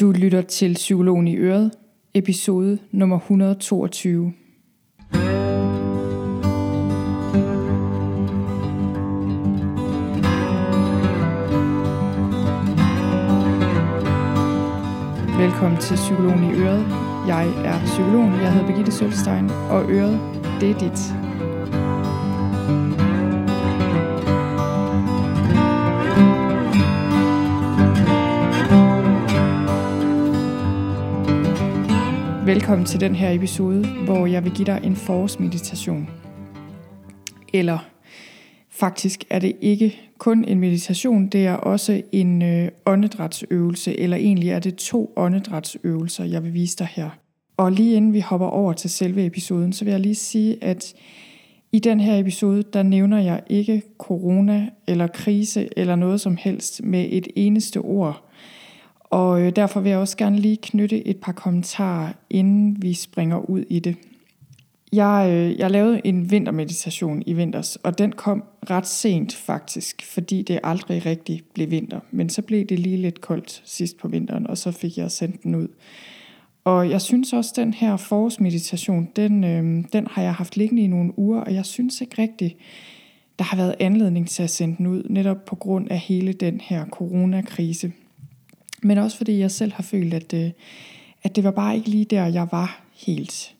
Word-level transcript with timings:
Du 0.00 0.12
lytter 0.12 0.42
til 0.42 0.74
Psykologen 0.74 1.28
i 1.28 1.36
Øret, 1.36 1.70
episode 2.14 2.78
nummer 2.90 3.16
122. 3.16 4.32
Velkommen 15.38 15.80
til 15.80 15.96
Psykologen 15.96 16.44
i 16.44 16.52
Øret. 16.52 16.86
Jeg 17.26 17.48
er 17.64 17.84
psykologen, 17.84 18.32
jeg 18.32 18.52
hedder 18.52 18.66
Birgitte 18.66 18.92
Sølstein, 18.92 19.50
og 19.50 19.90
Øret, 19.90 20.20
det 20.60 20.70
er 20.70 20.78
dit. 20.78 21.25
Velkommen 32.56 32.86
til 32.86 33.00
den 33.00 33.14
her 33.14 33.30
episode, 33.30 33.86
hvor 34.04 34.26
jeg 34.26 34.44
vil 34.44 34.52
give 34.52 34.66
dig 34.66 34.80
en 34.84 34.96
forårsmeditation. 34.96 36.08
Eller 37.52 37.78
faktisk 38.70 39.24
er 39.30 39.38
det 39.38 39.56
ikke 39.60 40.00
kun 40.18 40.44
en 40.44 40.60
meditation, 40.60 41.26
det 41.26 41.46
er 41.46 41.52
også 41.52 42.02
en 42.12 42.42
øh, 42.42 42.68
åndedrætsøvelse, 42.86 44.00
eller 44.00 44.16
egentlig 44.16 44.50
er 44.50 44.58
det 44.58 44.76
to 44.76 45.12
åndedrætsøvelser, 45.16 46.24
jeg 46.24 46.44
vil 46.44 46.54
vise 46.54 46.76
dig 46.76 46.88
her. 46.90 47.10
Og 47.56 47.72
lige 47.72 47.96
inden 47.96 48.12
vi 48.12 48.20
hopper 48.20 48.46
over 48.46 48.72
til 48.72 48.90
selve 48.90 49.26
episoden, 49.26 49.72
så 49.72 49.84
vil 49.84 49.90
jeg 49.90 50.00
lige 50.00 50.14
sige, 50.14 50.64
at 50.64 50.94
i 51.72 51.78
den 51.78 52.00
her 52.00 52.18
episode, 52.18 52.62
der 52.62 52.82
nævner 52.82 53.18
jeg 53.18 53.40
ikke 53.46 53.82
corona 53.98 54.68
eller 54.86 55.06
krise 55.06 55.68
eller 55.76 55.96
noget 55.96 56.20
som 56.20 56.36
helst 56.36 56.82
med 56.84 57.06
et 57.10 57.28
eneste 57.36 57.78
ord. 57.78 58.26
Og 59.10 59.40
øh, 59.40 59.56
derfor 59.56 59.80
vil 59.80 59.90
jeg 59.90 59.98
også 59.98 60.16
gerne 60.16 60.38
lige 60.38 60.56
knytte 60.56 61.06
et 61.06 61.16
par 61.16 61.32
kommentarer, 61.32 62.12
inden 62.30 62.82
vi 62.82 62.94
springer 62.94 63.50
ud 63.50 63.64
i 63.68 63.78
det. 63.78 63.96
Jeg, 64.92 65.28
øh, 65.30 65.58
jeg 65.58 65.70
lavede 65.70 66.00
en 66.04 66.30
vintermeditation 66.30 67.22
i 67.26 67.32
vinters, 67.32 67.76
og 67.76 67.98
den 67.98 68.12
kom 68.12 68.44
ret 68.70 68.86
sent 68.86 69.34
faktisk, 69.34 70.04
fordi 70.04 70.42
det 70.42 70.60
aldrig 70.64 71.06
rigtig 71.06 71.42
blev 71.54 71.70
vinter. 71.70 72.00
Men 72.10 72.28
så 72.28 72.42
blev 72.42 72.64
det 72.64 72.78
lige 72.78 72.96
lidt 72.96 73.20
koldt 73.20 73.62
sidst 73.64 73.98
på 73.98 74.08
vinteren, 74.08 74.46
og 74.46 74.58
så 74.58 74.70
fik 74.70 74.98
jeg 74.98 75.10
sendt 75.10 75.42
den 75.42 75.54
ud. 75.54 75.68
Og 76.64 76.90
jeg 76.90 77.00
synes 77.00 77.32
også, 77.32 77.50
at 77.52 77.56
den 77.56 77.74
her 77.74 77.96
forårsmeditation, 77.96 79.08
den, 79.16 79.44
øh, 79.44 79.84
den 79.92 80.06
har 80.10 80.22
jeg 80.22 80.34
haft 80.34 80.56
liggende 80.56 80.82
i 80.82 80.86
nogle 80.86 81.18
uger, 81.18 81.40
og 81.40 81.54
jeg 81.54 81.66
synes 81.66 82.00
ikke 82.00 82.22
rigtigt, 82.22 82.56
der 83.38 83.44
har 83.44 83.56
været 83.56 83.74
anledning 83.80 84.28
til 84.28 84.42
at 84.42 84.50
sende 84.50 84.76
den 84.76 84.86
ud, 84.86 85.02
netop 85.10 85.44
på 85.44 85.56
grund 85.56 85.90
af 85.90 85.98
hele 85.98 86.32
den 86.32 86.60
her 86.60 86.86
coronakrise. 86.86 87.92
Men 88.82 88.98
også 88.98 89.16
fordi 89.16 89.38
jeg 89.38 89.50
selv 89.50 89.72
har 89.72 89.82
følt, 89.82 90.14
at, 90.14 90.34
øh, 90.34 90.50
at 91.22 91.36
det 91.36 91.44
var 91.44 91.50
bare 91.50 91.76
ikke 91.76 91.88
lige 91.88 92.04
der, 92.04 92.26
jeg 92.26 92.48
var 92.50 92.80
helt. 93.06 93.56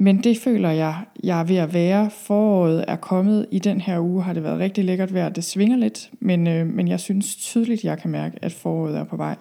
Men 0.00 0.24
det 0.24 0.38
føler 0.38 0.70
jeg, 0.70 0.96
jeg 1.24 1.40
er 1.40 1.44
ved 1.44 1.56
at 1.56 1.74
være. 1.74 2.10
Foråret 2.10 2.84
er 2.88 2.96
kommet. 2.96 3.46
I 3.50 3.58
den 3.58 3.80
her 3.80 4.00
uge 4.00 4.22
har 4.22 4.32
det 4.32 4.42
været 4.42 4.58
rigtig 4.58 4.84
lækkert 4.84 5.14
vejr. 5.14 5.28
Det 5.28 5.44
svinger 5.44 5.76
lidt, 5.76 6.10
men, 6.20 6.46
øh, 6.46 6.66
men 6.66 6.88
jeg 6.88 7.00
synes 7.00 7.36
tydeligt, 7.36 7.84
jeg 7.84 7.98
kan 7.98 8.10
mærke, 8.10 8.38
at 8.42 8.52
foråret 8.52 8.96
er 8.96 9.04
på 9.04 9.16
vej. 9.16 9.36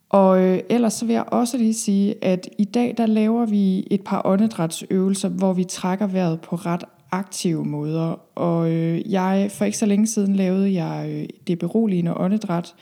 Og 0.10 0.42
øh, 0.42 0.60
ellers 0.70 0.94
så 0.94 1.06
vil 1.06 1.14
jeg 1.14 1.24
også 1.28 1.58
lige 1.58 1.74
sige, 1.74 2.16
at 2.24 2.50
i 2.58 2.64
dag 2.64 2.94
der 2.98 3.06
laver 3.06 3.46
vi 3.46 3.88
et 3.92 4.02
par 4.02 4.22
åndedrætsøvelser, 4.26 5.30
hvor 5.30 5.54
vi 5.54 5.64
trækker 5.64 6.08
vejret 6.08 6.42
på 6.42 6.56
ret 6.56 6.84
aktive 7.12 7.66
måder. 7.66 8.20
Og 8.36 8.72
øh, 8.72 9.12
jeg 9.12 9.52
for 9.52 9.66
ikke 9.66 9.78
så 9.78 9.86
længe 9.86 10.08
siden 10.08 10.36
lavede 10.36 10.74
jeg 10.74 11.10
øh, 11.10 11.26
det 11.48 11.60
beroligende 11.60 12.18
åndedræt, 12.18 12.74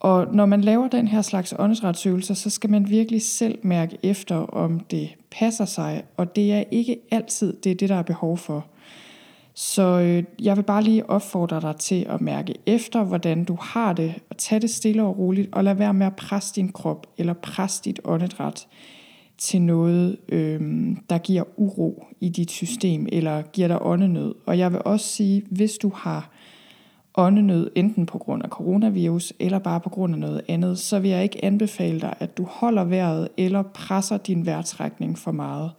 og 0.00 0.34
når 0.34 0.46
man 0.46 0.60
laver 0.60 0.88
den 0.88 1.08
her 1.08 1.22
slags 1.22 1.54
åndedrætsøvelser, 1.58 2.34
så 2.34 2.50
skal 2.50 2.70
man 2.70 2.90
virkelig 2.90 3.22
selv 3.22 3.58
mærke 3.62 3.98
efter, 4.02 4.36
om 4.36 4.80
det 4.80 5.08
passer 5.30 5.64
sig, 5.64 6.04
og 6.16 6.36
det 6.36 6.52
er 6.52 6.64
ikke 6.70 6.96
altid 7.10 7.52
det, 7.52 7.70
er 7.70 7.74
det 7.74 7.88
der 7.88 7.94
er 7.94 8.02
behov 8.02 8.38
for. 8.38 8.66
Så 9.54 9.82
øh, 9.82 10.24
jeg 10.42 10.56
vil 10.56 10.62
bare 10.62 10.82
lige 10.82 11.10
opfordre 11.10 11.60
dig 11.60 11.76
til 11.76 12.06
at 12.08 12.20
mærke 12.20 12.54
efter, 12.66 13.04
hvordan 13.04 13.44
du 13.44 13.58
har 13.60 13.92
det, 13.92 14.14
og 14.30 14.36
tage 14.36 14.60
det 14.60 14.70
stille 14.70 15.02
og 15.02 15.18
roligt, 15.18 15.48
og 15.52 15.64
lad 15.64 15.74
være 15.74 15.94
med 15.94 16.06
at 16.06 16.16
presse 16.16 16.54
din 16.54 16.72
krop, 16.72 17.06
eller 17.18 17.32
presse 17.32 17.82
dit 17.84 18.00
åndedræt 18.04 18.66
til 19.38 19.62
noget, 19.62 20.16
øh, 20.28 20.60
der 21.10 21.18
giver 21.18 21.44
uro 21.56 22.04
i 22.20 22.28
dit 22.28 22.50
system, 22.50 23.06
eller 23.12 23.42
giver 23.42 23.68
dig 23.68 23.78
åndenød. 23.82 24.34
Og 24.46 24.58
jeg 24.58 24.72
vil 24.72 24.82
også 24.84 25.06
sige, 25.06 25.42
hvis 25.50 25.72
du 25.72 25.92
har 25.94 26.30
åndenød, 27.16 27.70
enten 27.74 28.06
på 28.06 28.18
grund 28.18 28.42
af 28.42 28.48
coronavirus 28.48 29.32
eller 29.38 29.58
bare 29.58 29.80
på 29.80 29.88
grund 29.88 30.14
af 30.14 30.20
noget 30.20 30.42
andet, 30.48 30.78
så 30.78 30.98
vil 30.98 31.10
jeg 31.10 31.22
ikke 31.22 31.44
anbefale 31.44 32.00
dig, 32.00 32.14
at 32.20 32.36
du 32.36 32.44
holder 32.44 32.84
vejret 32.84 33.28
eller 33.36 33.62
presser 33.62 34.16
din 34.16 34.46
vejrtrækning 34.46 35.18
for 35.18 35.32
meget. 35.32 35.70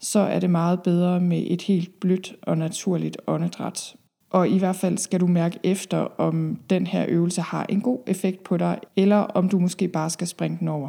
Så 0.00 0.18
er 0.18 0.40
det 0.40 0.50
meget 0.50 0.82
bedre 0.82 1.20
med 1.20 1.44
et 1.46 1.62
helt 1.62 2.00
blødt 2.00 2.34
og 2.42 2.58
naturligt 2.58 3.16
åndedræt. 3.26 3.94
Og 4.30 4.48
i 4.48 4.58
hvert 4.58 4.76
fald 4.76 4.98
skal 4.98 5.20
du 5.20 5.26
mærke 5.26 5.58
efter, 5.64 5.98
om 6.20 6.58
den 6.70 6.86
her 6.86 7.04
øvelse 7.08 7.40
har 7.40 7.66
en 7.68 7.80
god 7.80 7.98
effekt 8.06 8.44
på 8.44 8.56
dig, 8.56 8.78
eller 8.96 9.16
om 9.16 9.48
du 9.48 9.58
måske 9.58 9.88
bare 9.88 10.10
skal 10.10 10.26
springe 10.26 10.56
den 10.60 10.68
over. 10.68 10.88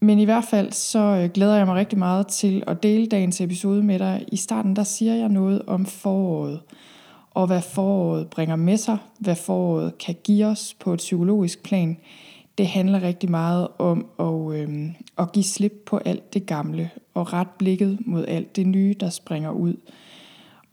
Men 0.00 0.18
i 0.18 0.24
hvert 0.24 0.44
fald 0.44 0.72
så 0.72 0.98
øh, 0.98 1.30
glæder 1.30 1.56
jeg 1.56 1.66
mig 1.66 1.74
rigtig 1.74 1.98
meget 1.98 2.26
til 2.26 2.64
at 2.66 2.82
dele 2.82 3.06
dagens 3.06 3.40
episode 3.40 3.82
med 3.82 3.98
dig. 3.98 4.24
I 4.32 4.36
starten 4.36 4.76
der 4.76 4.82
siger 4.82 5.14
jeg 5.14 5.28
noget 5.28 5.62
om 5.66 5.86
foråret 5.86 6.60
og 7.34 7.46
hvad 7.46 7.62
foråret 7.62 8.28
bringer 8.28 8.56
med 8.56 8.76
sig, 8.76 8.98
hvad 9.18 9.34
foråret 9.36 9.98
kan 9.98 10.16
give 10.24 10.46
os 10.46 10.76
på 10.80 10.92
et 10.92 10.98
psykologisk 10.98 11.62
plan, 11.62 11.96
det 12.58 12.66
handler 12.66 13.02
rigtig 13.02 13.30
meget 13.30 13.68
om 13.78 14.06
at, 14.18 14.58
øh, 14.60 14.90
at 15.18 15.32
give 15.32 15.44
slip 15.44 15.72
på 15.86 15.96
alt 16.04 16.34
det 16.34 16.46
gamle 16.46 16.90
og 17.14 17.32
ret 17.32 17.50
blikket 17.58 17.98
mod 18.06 18.24
alt 18.28 18.56
det 18.56 18.66
nye, 18.66 18.94
der 19.00 19.10
springer 19.10 19.50
ud. 19.50 19.74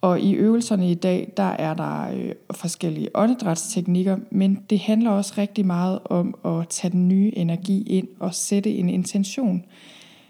Og 0.01 0.19
i 0.19 0.33
øvelserne 0.33 0.91
i 0.91 0.94
dag, 0.94 1.33
der 1.38 1.44
er 1.44 1.73
der 1.73 2.11
øh, 2.13 2.31
forskellige 2.51 3.09
åndedrætsteknikker, 3.16 4.17
men 4.31 4.63
det 4.69 4.79
handler 4.79 5.11
også 5.11 5.33
rigtig 5.38 5.66
meget 5.66 5.99
om 6.05 6.35
at 6.45 6.67
tage 6.67 6.91
den 6.91 7.07
nye 7.07 7.31
energi 7.35 7.83
ind 7.83 8.07
og 8.19 8.35
sætte 8.35 8.69
en 8.69 8.89
intention 8.89 9.66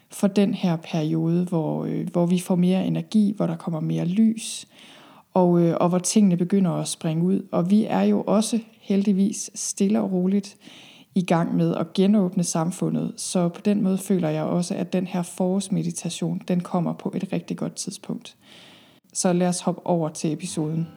for 0.09 0.27
den 0.27 0.53
her 0.53 0.75
periode, 0.75 1.45
hvor, 1.45 1.85
øh, 1.85 2.07
hvor 2.11 2.25
vi 2.25 2.39
får 2.39 2.55
mere 2.55 2.85
energi, 2.85 3.33
hvor 3.37 3.47
der 3.47 3.55
kommer 3.55 3.79
mere 3.79 4.05
lys, 4.05 4.67
og, 5.33 5.61
øh, 5.61 5.75
og 5.79 5.89
hvor 5.89 5.99
tingene 5.99 6.37
begynder 6.37 6.71
at 6.71 6.87
springe 6.87 7.23
ud. 7.23 7.47
Og 7.51 7.69
vi 7.69 7.85
er 7.85 8.01
jo 8.01 8.21
også 8.21 8.59
heldigvis 8.81 9.51
stille 9.55 10.01
og 10.01 10.11
roligt 10.11 10.57
i 11.15 11.21
gang 11.21 11.55
med 11.55 11.75
at 11.75 11.93
genåbne 11.93 12.43
samfundet. 12.43 13.13
Så 13.17 13.49
på 13.49 13.61
den 13.61 13.83
måde 13.83 13.97
føler 13.97 14.29
jeg 14.29 14.43
også, 14.43 14.75
at 14.75 14.93
den 14.93 15.07
her 15.07 15.21
forårsmeditation, 15.21 16.41
den 16.47 16.59
kommer 16.59 16.93
på 16.93 17.13
et 17.15 17.33
rigtig 17.33 17.57
godt 17.57 17.75
tidspunkt. 17.75 18.35
Så 19.13 19.33
lad 19.33 19.47
os 19.47 19.59
hoppe 19.59 19.87
over 19.87 20.09
til 20.09 20.33
episoden. 20.33 20.87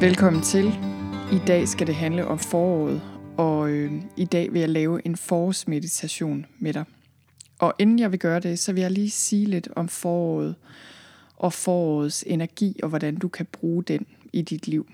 Velkommen 0.00 0.42
til. 0.42 0.89
I 1.32 1.38
dag 1.46 1.68
skal 1.68 1.86
det 1.86 1.94
handle 1.94 2.26
om 2.26 2.38
foråret, 2.38 3.02
og 3.36 3.70
øh, 3.70 3.92
i 4.16 4.24
dag 4.24 4.52
vil 4.52 4.60
jeg 4.60 4.68
lave 4.68 5.06
en 5.06 5.16
forårsmeditation 5.16 6.46
med 6.58 6.72
dig. 6.72 6.84
Og 7.58 7.74
inden 7.78 7.98
jeg 7.98 8.10
vil 8.10 8.18
gøre 8.18 8.40
det, 8.40 8.58
så 8.58 8.72
vil 8.72 8.80
jeg 8.80 8.90
lige 8.90 9.10
sige 9.10 9.46
lidt 9.46 9.68
om 9.76 9.88
foråret 9.88 10.54
og 11.36 11.52
forårets 11.52 12.24
energi 12.26 12.80
og 12.82 12.88
hvordan 12.88 13.16
du 13.16 13.28
kan 13.28 13.46
bruge 13.46 13.82
den 13.82 14.06
i 14.32 14.42
dit 14.42 14.68
liv. 14.68 14.88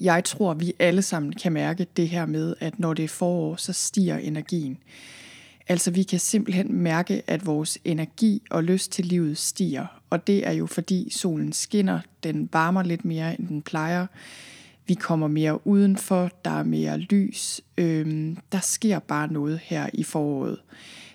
Jeg 0.00 0.24
tror, 0.24 0.54
vi 0.54 0.72
alle 0.78 1.02
sammen 1.02 1.32
kan 1.32 1.52
mærke 1.52 1.86
det 1.96 2.08
her 2.08 2.26
med, 2.26 2.54
at 2.60 2.78
når 2.78 2.94
det 2.94 3.04
er 3.04 3.08
forår, 3.08 3.56
så 3.56 3.72
stiger 3.72 4.18
energien. 4.18 4.78
Altså 5.68 5.90
vi 5.90 6.02
kan 6.02 6.18
simpelthen 6.18 6.72
mærke, 6.72 7.22
at 7.26 7.46
vores 7.46 7.78
energi 7.84 8.42
og 8.50 8.64
lyst 8.64 8.92
til 8.92 9.04
livet 9.04 9.38
stiger. 9.38 9.86
Og 10.10 10.26
det 10.26 10.46
er 10.46 10.52
jo 10.52 10.66
fordi 10.66 11.10
solen 11.10 11.52
skinner, 11.52 12.00
den 12.22 12.48
varmer 12.52 12.82
lidt 12.82 13.04
mere, 13.04 13.40
end 13.40 13.48
den 13.48 13.62
plejer. 13.62 14.06
Vi 14.86 14.94
kommer 14.94 15.28
mere 15.28 15.66
udenfor, 15.66 16.30
der 16.44 16.50
er 16.50 16.62
mere 16.62 16.98
lys. 16.98 17.60
Øhm, 17.78 18.38
der 18.52 18.60
sker 18.60 18.98
bare 18.98 19.32
noget 19.32 19.60
her 19.62 19.90
i 19.92 20.02
foråret. 20.02 20.58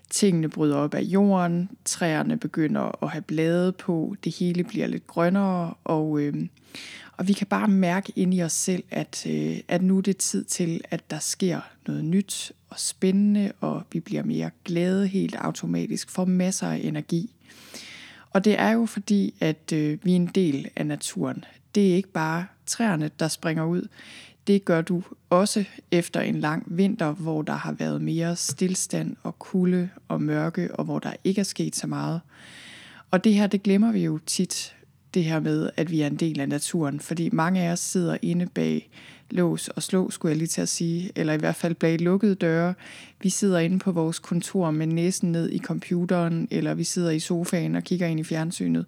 tingene 0.09 0.49
bryder 0.49 0.75
op 0.75 0.93
af 0.93 1.01
jorden, 1.01 1.69
træerne 1.85 2.37
begynder 2.37 3.03
at 3.03 3.09
have 3.09 3.21
blade 3.21 3.71
på, 3.71 4.15
det 4.23 4.35
hele 4.35 4.63
bliver 4.63 4.87
lidt 4.87 5.07
grønnere, 5.07 5.73
og, 5.83 6.21
øhm, 6.21 6.49
og 7.17 7.27
vi 7.27 7.33
kan 7.33 7.47
bare 7.47 7.67
mærke 7.67 8.13
ind 8.15 8.33
i 8.33 8.41
os 8.43 8.53
selv, 8.53 8.83
at, 8.91 9.25
øh, 9.29 9.57
at 9.67 9.81
nu 9.81 9.97
er 9.97 10.01
det 10.01 10.17
tid 10.17 10.43
til, 10.43 10.81
at 10.89 11.11
der 11.11 11.19
sker 11.19 11.59
noget 11.87 12.05
nyt 12.05 12.51
og 12.69 12.79
spændende, 12.79 13.51
og 13.59 13.83
vi 13.91 13.99
bliver 13.99 14.23
mere 14.23 14.51
glade 14.65 15.07
helt 15.07 15.35
automatisk, 15.35 16.09
får 16.09 16.25
masser 16.25 16.67
af 16.67 16.81
energi. 16.83 17.35
Og 18.29 18.45
det 18.45 18.59
er 18.59 18.71
jo 18.71 18.85
fordi, 18.85 19.33
at 19.39 19.73
øh, 19.73 19.97
vi 20.03 20.11
er 20.11 20.15
en 20.15 20.27
del 20.27 20.69
af 20.75 20.85
naturen. 20.85 21.45
Det 21.75 21.91
er 21.91 21.95
ikke 21.95 22.11
bare 22.11 22.45
træerne, 22.65 23.11
der 23.19 23.27
springer 23.27 23.65
ud. 23.65 23.87
Det 24.47 24.65
gør 24.65 24.81
du 24.81 25.03
også 25.29 25.63
efter 25.91 26.21
en 26.21 26.39
lang 26.39 26.63
vinter, 26.67 27.11
hvor 27.11 27.41
der 27.41 27.53
har 27.53 27.71
været 27.71 28.01
mere 28.01 28.35
stillstand 28.35 29.15
og 29.23 29.39
kulde 29.39 29.89
og 30.07 30.21
mørke, 30.21 30.75
og 30.75 30.85
hvor 30.85 30.99
der 30.99 31.13
ikke 31.23 31.39
er 31.39 31.43
sket 31.43 31.75
så 31.75 31.87
meget. 31.87 32.21
Og 33.11 33.23
det 33.23 33.33
her, 33.33 33.47
det 33.47 33.63
glemmer 33.63 33.91
vi 33.91 34.03
jo 34.03 34.19
tit, 34.25 34.75
det 35.13 35.23
her 35.23 35.39
med, 35.39 35.69
at 35.77 35.91
vi 35.91 36.01
er 36.01 36.07
en 36.07 36.15
del 36.15 36.39
af 36.39 36.49
naturen, 36.49 36.99
fordi 36.99 37.29
mange 37.33 37.61
af 37.61 37.71
os 37.71 37.79
sidder 37.79 38.17
inde 38.21 38.45
bag 38.45 38.89
lås 39.29 39.67
og 39.67 39.83
slå, 39.83 40.09
skulle 40.09 40.29
jeg 40.29 40.37
lige 40.37 40.47
til 40.47 40.61
at 40.61 40.69
sige, 40.69 41.11
eller 41.15 41.33
i 41.33 41.37
hvert 41.37 41.55
fald 41.55 41.75
bag 41.75 41.99
lukkede 41.99 42.35
døre. 42.35 42.73
Vi 43.21 43.29
sidder 43.29 43.59
inde 43.59 43.79
på 43.79 43.91
vores 43.91 44.19
kontor 44.19 44.71
med 44.71 44.87
næsen 44.87 45.31
ned 45.31 45.49
i 45.49 45.59
computeren, 45.59 46.47
eller 46.51 46.73
vi 46.73 46.83
sidder 46.83 47.11
i 47.11 47.19
sofaen 47.19 47.75
og 47.75 47.83
kigger 47.83 48.07
ind 48.07 48.19
i 48.19 48.23
fjernsynet. 48.23 48.85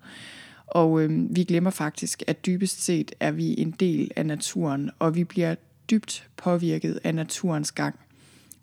Og 0.73 1.01
øh, 1.01 1.35
vi 1.35 1.43
glemmer 1.43 1.69
faktisk, 1.69 2.23
at 2.27 2.45
dybest 2.45 2.83
set 2.83 3.15
er 3.19 3.31
vi 3.31 3.59
en 3.59 3.71
del 3.71 4.11
af 4.15 4.25
naturen, 4.25 4.89
og 4.99 5.15
vi 5.15 5.23
bliver 5.23 5.55
dybt 5.91 6.27
påvirket 6.37 6.99
af 7.03 7.15
naturens 7.15 7.71
gang. 7.71 7.95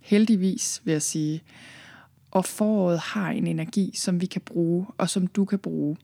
Heldigvis, 0.00 0.82
vil 0.84 0.92
jeg 0.92 1.02
sige. 1.02 1.42
Og 2.30 2.44
foråret 2.44 2.98
har 2.98 3.30
en 3.30 3.46
energi, 3.46 3.92
som 3.94 4.20
vi 4.20 4.26
kan 4.26 4.40
bruge, 4.40 4.86
og 4.98 5.10
som 5.10 5.26
du 5.26 5.44
kan 5.44 5.58
bruge. 5.58 5.96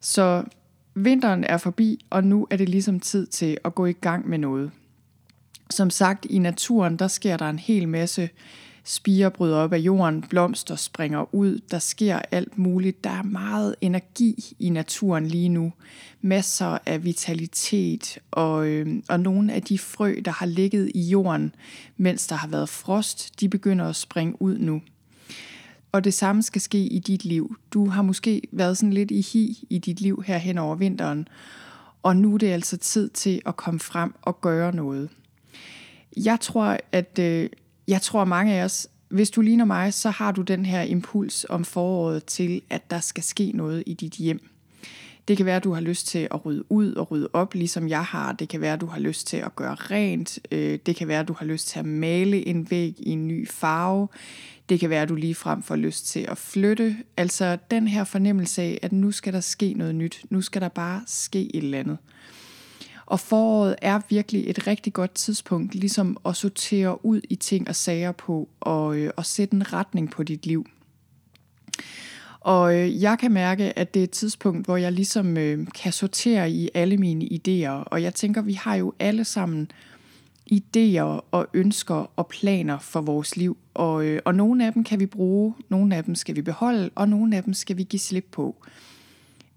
Så 0.00 0.44
vinteren 0.94 1.44
er 1.44 1.56
forbi, 1.56 2.04
og 2.10 2.24
nu 2.24 2.46
er 2.50 2.56
det 2.56 2.68
ligesom 2.68 3.00
tid 3.00 3.26
til 3.26 3.58
at 3.64 3.74
gå 3.74 3.86
i 3.86 3.92
gang 3.92 4.28
med 4.28 4.38
noget. 4.38 4.70
Som 5.70 5.90
sagt, 5.90 6.24
i 6.30 6.38
naturen, 6.38 6.96
der 6.96 7.08
sker 7.08 7.36
der 7.36 7.50
en 7.50 7.58
hel 7.58 7.88
masse 7.88 8.28
spiger 8.88 9.28
bryder 9.28 9.56
op 9.56 9.72
af 9.72 9.78
jorden, 9.78 10.22
blomster 10.22 10.76
springer 10.76 11.34
ud, 11.34 11.60
der 11.70 11.78
sker 11.78 12.18
alt 12.30 12.58
muligt. 12.58 13.04
Der 13.04 13.10
er 13.10 13.22
meget 13.22 13.74
energi 13.80 14.56
i 14.58 14.68
naturen 14.68 15.26
lige 15.26 15.48
nu. 15.48 15.72
Masser 16.20 16.78
af 16.86 17.04
vitalitet, 17.04 18.18
og, 18.30 18.66
øh, 18.66 19.02
og 19.08 19.20
nogle 19.20 19.52
af 19.52 19.62
de 19.62 19.78
frø, 19.78 20.14
der 20.24 20.30
har 20.30 20.46
ligget 20.46 20.90
i 20.94 21.00
jorden, 21.00 21.54
mens 21.96 22.26
der 22.26 22.36
har 22.36 22.48
været 22.48 22.68
frost, 22.68 23.40
de 23.40 23.48
begynder 23.48 23.88
at 23.88 23.96
springe 23.96 24.42
ud 24.42 24.58
nu. 24.58 24.82
Og 25.92 26.04
det 26.04 26.14
samme 26.14 26.42
skal 26.42 26.60
ske 26.60 26.78
i 26.78 26.98
dit 26.98 27.24
liv. 27.24 27.56
Du 27.70 27.88
har 27.88 28.02
måske 28.02 28.42
været 28.52 28.76
sådan 28.76 28.92
lidt 28.92 29.10
i 29.10 29.20
hi 29.20 29.66
i 29.70 29.78
dit 29.78 30.00
liv 30.00 30.22
her 30.26 30.38
hen 30.38 30.58
over 30.58 30.74
vinteren, 30.74 31.28
og 32.02 32.16
nu 32.16 32.34
er 32.34 32.38
det 32.38 32.46
altså 32.46 32.76
tid 32.76 33.08
til 33.08 33.42
at 33.46 33.56
komme 33.56 33.80
frem 33.80 34.14
og 34.22 34.40
gøre 34.40 34.74
noget. 34.74 35.08
Jeg 36.16 36.40
tror, 36.40 36.78
at 36.92 37.18
øh, 37.18 37.50
jeg 37.88 38.02
tror 38.02 38.24
mange 38.24 38.54
af 38.54 38.64
os, 38.64 38.88
hvis 39.08 39.30
du 39.30 39.40
ligner 39.40 39.64
mig, 39.64 39.94
så 39.94 40.10
har 40.10 40.32
du 40.32 40.42
den 40.42 40.66
her 40.66 40.82
impuls 40.82 41.46
om 41.48 41.64
foråret 41.64 42.24
til, 42.24 42.62
at 42.70 42.90
der 42.90 43.00
skal 43.00 43.24
ske 43.24 43.52
noget 43.54 43.82
i 43.86 43.94
dit 43.94 44.12
hjem. 44.12 44.50
Det 45.28 45.36
kan 45.36 45.46
være, 45.46 45.56
at 45.56 45.64
du 45.64 45.72
har 45.72 45.80
lyst 45.80 46.06
til 46.06 46.28
at 46.30 46.46
rydde 46.46 46.72
ud 46.72 46.94
og 46.94 47.10
rydde 47.10 47.28
op, 47.32 47.54
ligesom 47.54 47.88
jeg 47.88 48.04
har. 48.04 48.32
Det 48.32 48.48
kan 48.48 48.60
være, 48.60 48.72
at 48.72 48.80
du 48.80 48.86
har 48.86 49.00
lyst 49.00 49.26
til 49.26 49.36
at 49.36 49.56
gøre 49.56 49.74
rent. 49.74 50.38
Øh, 50.52 50.78
det 50.86 50.96
kan 50.96 51.08
være, 51.08 51.20
at 51.20 51.28
du 51.28 51.32
har 51.32 51.46
lyst 51.46 51.68
til 51.68 51.78
at 51.78 51.86
male 51.86 52.46
en 52.46 52.70
væg 52.70 52.94
i 52.98 53.10
en 53.10 53.28
ny 53.28 53.48
farve. 53.48 54.08
Det 54.68 54.80
kan 54.80 54.90
være, 54.90 55.02
at 55.02 55.08
du 55.08 55.14
ligefrem 55.14 55.62
får 55.62 55.76
lyst 55.76 56.06
til 56.06 56.26
at 56.28 56.38
flytte. 56.38 56.96
Altså 57.16 57.58
den 57.70 57.88
her 57.88 58.04
fornemmelse 58.04 58.62
af, 58.62 58.78
at 58.82 58.92
nu 58.92 59.10
skal 59.10 59.32
der 59.32 59.40
ske 59.40 59.74
noget 59.74 59.94
nyt. 59.94 60.22
Nu 60.30 60.40
skal 60.42 60.62
der 60.62 60.68
bare 60.68 61.02
ske 61.06 61.56
et 61.56 61.64
eller 61.64 61.78
andet. 61.78 61.98
Og 63.06 63.20
foråret 63.20 63.76
er 63.82 64.00
virkelig 64.08 64.50
et 64.50 64.66
rigtig 64.66 64.92
godt 64.92 65.14
tidspunkt, 65.14 65.74
ligesom 65.74 66.16
at 66.26 66.36
sortere 66.36 67.04
ud 67.04 67.20
i 67.30 67.34
ting 67.34 67.68
og 67.68 67.76
sager 67.76 68.12
på, 68.12 68.48
og, 68.60 68.98
øh, 68.98 69.10
og 69.16 69.26
sætte 69.26 69.54
en 69.54 69.72
retning 69.72 70.10
på 70.10 70.22
dit 70.22 70.46
liv. 70.46 70.66
Og 72.40 72.74
øh, 72.74 73.02
jeg 73.02 73.18
kan 73.18 73.32
mærke, 73.32 73.78
at 73.78 73.94
det 73.94 74.00
er 74.00 74.04
et 74.04 74.10
tidspunkt, 74.10 74.66
hvor 74.66 74.76
jeg 74.76 74.92
ligesom 74.92 75.36
øh, 75.36 75.66
kan 75.74 75.92
sortere 75.92 76.50
i 76.50 76.70
alle 76.74 76.96
mine 76.96 77.24
idéer. 77.24 77.84
Og 77.84 78.02
jeg 78.02 78.14
tænker, 78.14 78.42
vi 78.42 78.52
har 78.52 78.74
jo 78.74 78.92
alle 78.98 79.24
sammen 79.24 79.70
idéer 80.52 81.24
og 81.30 81.46
ønsker 81.54 82.10
og 82.16 82.26
planer 82.26 82.78
for 82.78 83.00
vores 83.00 83.36
liv. 83.36 83.56
Og, 83.74 84.04
øh, 84.04 84.20
og 84.24 84.34
nogle 84.34 84.66
af 84.66 84.72
dem 84.72 84.84
kan 84.84 85.00
vi 85.00 85.06
bruge, 85.06 85.54
nogle 85.68 85.96
af 85.96 86.04
dem 86.04 86.14
skal 86.14 86.36
vi 86.36 86.42
beholde, 86.42 86.90
og 86.94 87.08
nogle 87.08 87.36
af 87.36 87.44
dem 87.44 87.54
skal 87.54 87.76
vi 87.76 87.82
give 87.82 88.00
slip 88.00 88.26
på. 88.32 88.56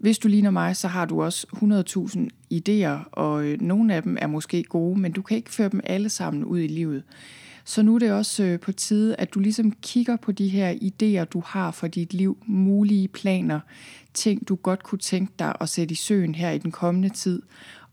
Hvis 0.00 0.18
du 0.18 0.28
ligner 0.28 0.50
mig, 0.50 0.76
så 0.76 0.88
har 0.88 1.04
du 1.04 1.22
også 1.22 1.46
100.000 1.56 2.28
idéer, 2.54 3.08
og 3.12 3.44
øh, 3.44 3.60
nogle 3.60 3.94
af 3.94 4.02
dem 4.02 4.16
er 4.20 4.26
måske 4.26 4.62
gode, 4.62 5.00
men 5.00 5.12
du 5.12 5.22
kan 5.22 5.36
ikke 5.36 5.50
føre 5.50 5.68
dem 5.68 5.80
alle 5.84 6.08
sammen 6.08 6.44
ud 6.44 6.58
i 6.58 6.66
livet. 6.66 7.02
Så 7.64 7.82
nu 7.82 7.94
er 7.94 7.98
det 7.98 8.12
også 8.12 8.42
øh, 8.44 8.60
på 8.60 8.72
tide, 8.72 9.16
at 9.16 9.34
du 9.34 9.40
ligesom 9.40 9.72
kigger 9.82 10.16
på 10.16 10.32
de 10.32 10.48
her 10.48 10.74
idéer, 10.74 11.24
du 11.24 11.42
har 11.46 11.70
for 11.70 11.86
dit 11.86 12.14
liv, 12.14 12.38
mulige 12.46 13.08
planer, 13.08 13.60
ting 14.14 14.48
du 14.48 14.54
godt 14.54 14.82
kunne 14.82 14.98
tænke 14.98 15.32
dig 15.38 15.54
at 15.60 15.68
sætte 15.68 15.92
i 15.92 15.96
søen 15.96 16.34
her 16.34 16.50
i 16.50 16.58
den 16.58 16.70
kommende 16.70 17.08
tid, 17.08 17.42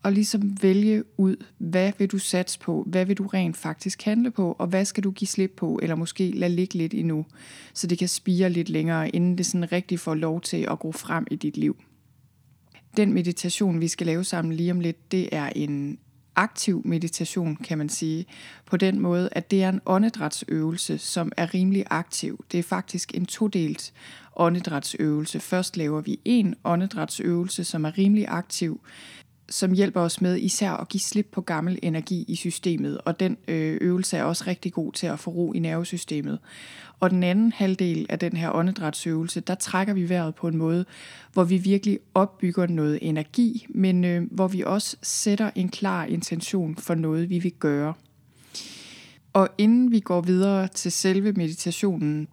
og 0.04 0.12
ligesom 0.12 0.57
vælge 0.62 1.04
ud, 1.18 1.36
hvad 1.57 1.92
vil 1.98 2.07
du 2.07 2.18
satse 2.18 2.59
på, 2.59 2.83
hvad 2.88 3.06
vil 3.06 3.18
du 3.18 3.27
rent 3.27 3.57
faktisk 3.57 4.04
handle 4.04 4.31
på, 4.31 4.56
og 4.59 4.68
hvad 4.68 4.86
skal 4.86 5.04
du 5.04 5.12
give 5.12 5.27
slip 5.27 5.54
på, 5.57 5.80
eller 5.81 5.95
måske 5.95 6.31
lade 6.31 6.56
ligge 6.56 6.77
lidt 6.77 6.94
endnu, 6.94 7.25
så 7.74 7.88
det 7.88 7.98
kan 7.98 8.07
spire 8.07 8.50
lidt 8.50 8.69
længere, 8.69 9.09
inden 9.09 9.38
det 9.38 9.45
sådan 9.45 9.71
rigtig 9.71 10.00
får 10.00 10.15
lov 10.15 10.42
til 10.42 10.68
at 10.71 10.80
gå 10.80 10.92
frem 10.92 11.27
i 11.31 11.36
dit 11.36 11.57
liv. 11.57 11.77
Den 12.97 13.13
meditation, 13.13 13.81
vi 13.81 13.88
skal 13.88 14.07
lave 14.07 14.23
sammen 14.23 14.53
lige 14.53 14.71
om 14.71 14.79
lidt, 14.79 15.11
det 15.11 15.29
er 15.31 15.49
en 15.55 15.99
aktiv 16.35 16.81
meditation, 16.85 17.55
kan 17.55 17.77
man 17.77 17.89
sige, 17.89 18.25
på 18.65 18.77
den 18.77 18.99
måde, 18.99 19.29
at 19.31 19.51
det 19.51 19.63
er 19.63 19.69
en 19.69 19.81
åndedrætsøvelse, 19.85 20.97
som 20.97 21.31
er 21.38 21.53
rimelig 21.53 21.85
aktiv. 21.89 22.45
Det 22.51 22.59
er 22.59 22.63
faktisk 22.63 23.15
en 23.15 23.25
todelt 23.25 23.94
åndedrætsøvelse. 24.35 25.39
Først 25.39 25.77
laver 25.77 26.01
vi 26.01 26.19
en 26.25 26.55
åndedrætsøvelse, 26.63 27.63
som 27.63 27.85
er 27.85 27.97
rimelig 27.97 28.25
aktiv, 28.27 28.81
som 29.49 29.73
hjælper 29.73 30.01
os 30.01 30.21
med 30.21 30.38
især 30.38 30.71
at 30.71 30.89
give 30.89 31.01
slip 31.01 31.27
på 31.31 31.41
gammel 31.41 31.79
energi 31.81 32.25
i 32.27 32.35
systemet, 32.35 32.97
og 33.05 33.19
den 33.19 33.38
øh, 33.47 33.77
øvelse 33.81 34.17
er 34.17 34.23
også 34.23 34.44
rigtig 34.47 34.73
god 34.73 34.94
til 34.94 35.07
at 35.07 35.19
få 35.19 35.31
ro 35.31 35.53
i 35.53 35.59
nervesystemet. 35.59 36.39
Og 36.99 37.09
den 37.09 37.23
anden 37.23 37.51
halvdel 37.51 38.05
af 38.09 38.19
den 38.19 38.38
her 38.38 38.55
åndedrætsøvelse, 38.55 39.39
der 39.39 39.55
trækker 39.55 39.94
vi 39.94 40.09
vejret 40.09 40.35
på 40.35 40.47
en 40.47 40.57
måde, 40.57 40.85
hvor 41.33 41.44
vi 41.44 41.57
virkelig 41.57 41.99
opbygger 42.13 42.67
noget 42.67 42.99
energi, 43.01 43.65
men 43.69 44.03
øh, 44.03 44.23
hvor 44.31 44.47
vi 44.47 44.63
også 44.63 44.97
sætter 45.01 45.51
en 45.56 45.69
klar 45.69 46.06
intention 46.06 46.75
for 46.75 46.95
noget, 46.95 47.30
vi 47.30 47.39
vil 47.39 47.51
gøre. 47.51 47.94
Og 49.33 49.49
inden 49.57 49.92
vi 49.92 49.99
går 49.99 50.21
videre 50.21 50.68
til 50.68 50.92
selve 50.92 51.31
meditationen, 51.31 52.27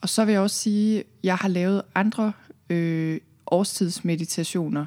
Og 0.00 0.08
så 0.08 0.24
vil 0.24 0.32
jeg 0.32 0.40
også 0.40 0.56
sige, 0.56 0.98
at 0.98 1.04
jeg 1.22 1.36
har 1.36 1.48
lavet 1.48 1.82
andre 1.94 2.32
øh, 2.70 3.20
årstidsmeditationer. 3.46 4.86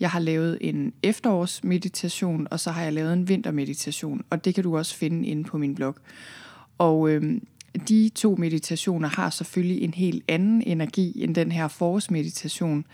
Jeg 0.00 0.10
har 0.10 0.20
lavet 0.20 0.58
en 0.60 0.92
efterårsmeditation, 1.02 2.48
og 2.50 2.60
så 2.60 2.70
har 2.70 2.82
jeg 2.82 2.92
lavet 2.92 3.12
en 3.12 3.28
vintermeditation, 3.28 4.24
og 4.30 4.44
det 4.44 4.54
kan 4.54 4.64
du 4.64 4.78
også 4.78 4.94
finde 4.94 5.28
inde 5.28 5.44
på 5.44 5.58
min 5.58 5.74
blog. 5.74 5.96
Og 6.78 7.10
øh, 7.10 7.40
de 7.88 8.10
to 8.14 8.36
meditationer 8.38 9.08
har 9.08 9.30
selvfølgelig 9.30 9.82
en 9.82 9.94
helt 9.94 10.24
anden 10.28 10.62
energi 10.62 11.22
end 11.22 11.34
den 11.34 11.52
her 11.52 11.68
forårsmeditation. 11.68 12.84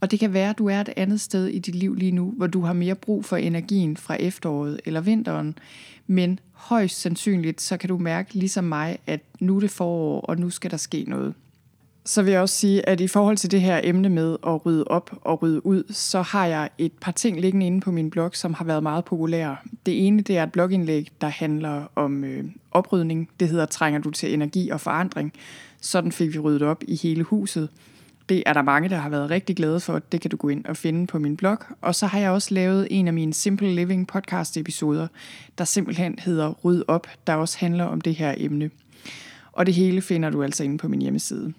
Og 0.00 0.10
det 0.10 0.20
kan 0.20 0.32
være, 0.32 0.50
at 0.50 0.58
du 0.58 0.66
er 0.66 0.80
et 0.80 0.92
andet 0.96 1.20
sted 1.20 1.46
i 1.46 1.58
dit 1.58 1.74
liv 1.74 1.94
lige 1.94 2.12
nu, 2.12 2.34
hvor 2.36 2.46
du 2.46 2.60
har 2.60 2.72
mere 2.72 2.94
brug 2.94 3.24
for 3.24 3.36
energien 3.36 3.96
fra 3.96 4.14
efteråret 4.14 4.80
eller 4.84 5.00
vinteren. 5.00 5.58
Men 6.06 6.40
højst 6.52 7.00
sandsynligt, 7.00 7.60
så 7.60 7.76
kan 7.76 7.88
du 7.88 7.98
mærke 7.98 8.34
ligesom 8.34 8.64
mig, 8.64 8.98
at 9.06 9.20
nu 9.40 9.56
er 9.56 9.60
det 9.60 9.70
forår, 9.70 10.20
og 10.20 10.38
nu 10.38 10.50
skal 10.50 10.70
der 10.70 10.76
ske 10.76 11.04
noget. 11.08 11.34
Så 12.04 12.22
vil 12.22 12.30
jeg 12.30 12.40
også 12.40 12.54
sige, 12.54 12.88
at 12.88 13.00
i 13.00 13.08
forhold 13.08 13.36
til 13.36 13.50
det 13.50 13.60
her 13.60 13.80
emne 13.84 14.08
med 14.08 14.36
at 14.46 14.66
rydde 14.66 14.84
op 14.84 15.10
og 15.20 15.42
rydde 15.42 15.66
ud, 15.66 15.82
så 15.90 16.22
har 16.22 16.46
jeg 16.46 16.70
et 16.78 16.92
par 17.00 17.12
ting 17.12 17.40
liggende 17.40 17.66
inde 17.66 17.80
på 17.80 17.90
min 17.90 18.10
blog, 18.10 18.30
som 18.34 18.54
har 18.54 18.64
været 18.64 18.82
meget 18.82 19.04
populære. 19.04 19.56
Det 19.86 20.06
ene 20.06 20.22
det 20.22 20.36
er 20.38 20.42
et 20.42 20.52
blogindlæg, 20.52 21.08
der 21.20 21.28
handler 21.28 21.82
om 21.94 22.24
øh, 22.24 22.44
oprydning. 22.70 23.28
Det 23.40 23.48
hedder 23.48 23.66
Trænger 23.66 24.00
du 24.00 24.10
til 24.10 24.34
energi 24.34 24.68
og 24.68 24.80
forandring? 24.80 25.32
Sådan 25.80 26.12
fik 26.12 26.34
vi 26.34 26.38
ryddet 26.38 26.62
op 26.62 26.82
i 26.88 26.96
hele 26.96 27.22
huset. 27.22 27.68
Det 28.28 28.42
er 28.46 28.52
der 28.52 28.62
mange, 28.62 28.88
der 28.88 28.96
har 28.96 29.08
været 29.08 29.30
rigtig 29.30 29.56
glade 29.56 29.80
for. 29.80 29.98
Det 29.98 30.20
kan 30.20 30.30
du 30.30 30.36
gå 30.36 30.48
ind 30.48 30.64
og 30.64 30.76
finde 30.76 31.06
på 31.06 31.18
min 31.18 31.36
blog. 31.36 31.58
Og 31.80 31.94
så 31.94 32.06
har 32.06 32.18
jeg 32.18 32.30
også 32.30 32.54
lavet 32.54 32.88
en 32.90 33.06
af 33.06 33.14
mine 33.14 33.34
Simple 33.34 33.74
Living 33.74 34.06
podcast 34.06 34.56
episoder, 34.56 35.08
der 35.58 35.64
simpelthen 35.64 36.18
hedder 36.18 36.52
Ryd 36.64 36.82
op, 36.88 37.06
der 37.26 37.34
også 37.34 37.58
handler 37.58 37.84
om 37.84 38.00
det 38.00 38.14
her 38.14 38.34
emne. 38.36 38.70
Og 39.52 39.66
det 39.66 39.74
hele 39.74 40.02
finder 40.02 40.30
du 40.30 40.42
altså 40.42 40.64
inde 40.64 40.78
på 40.78 40.88
min 40.88 41.02
hjemmeside. 41.02 41.52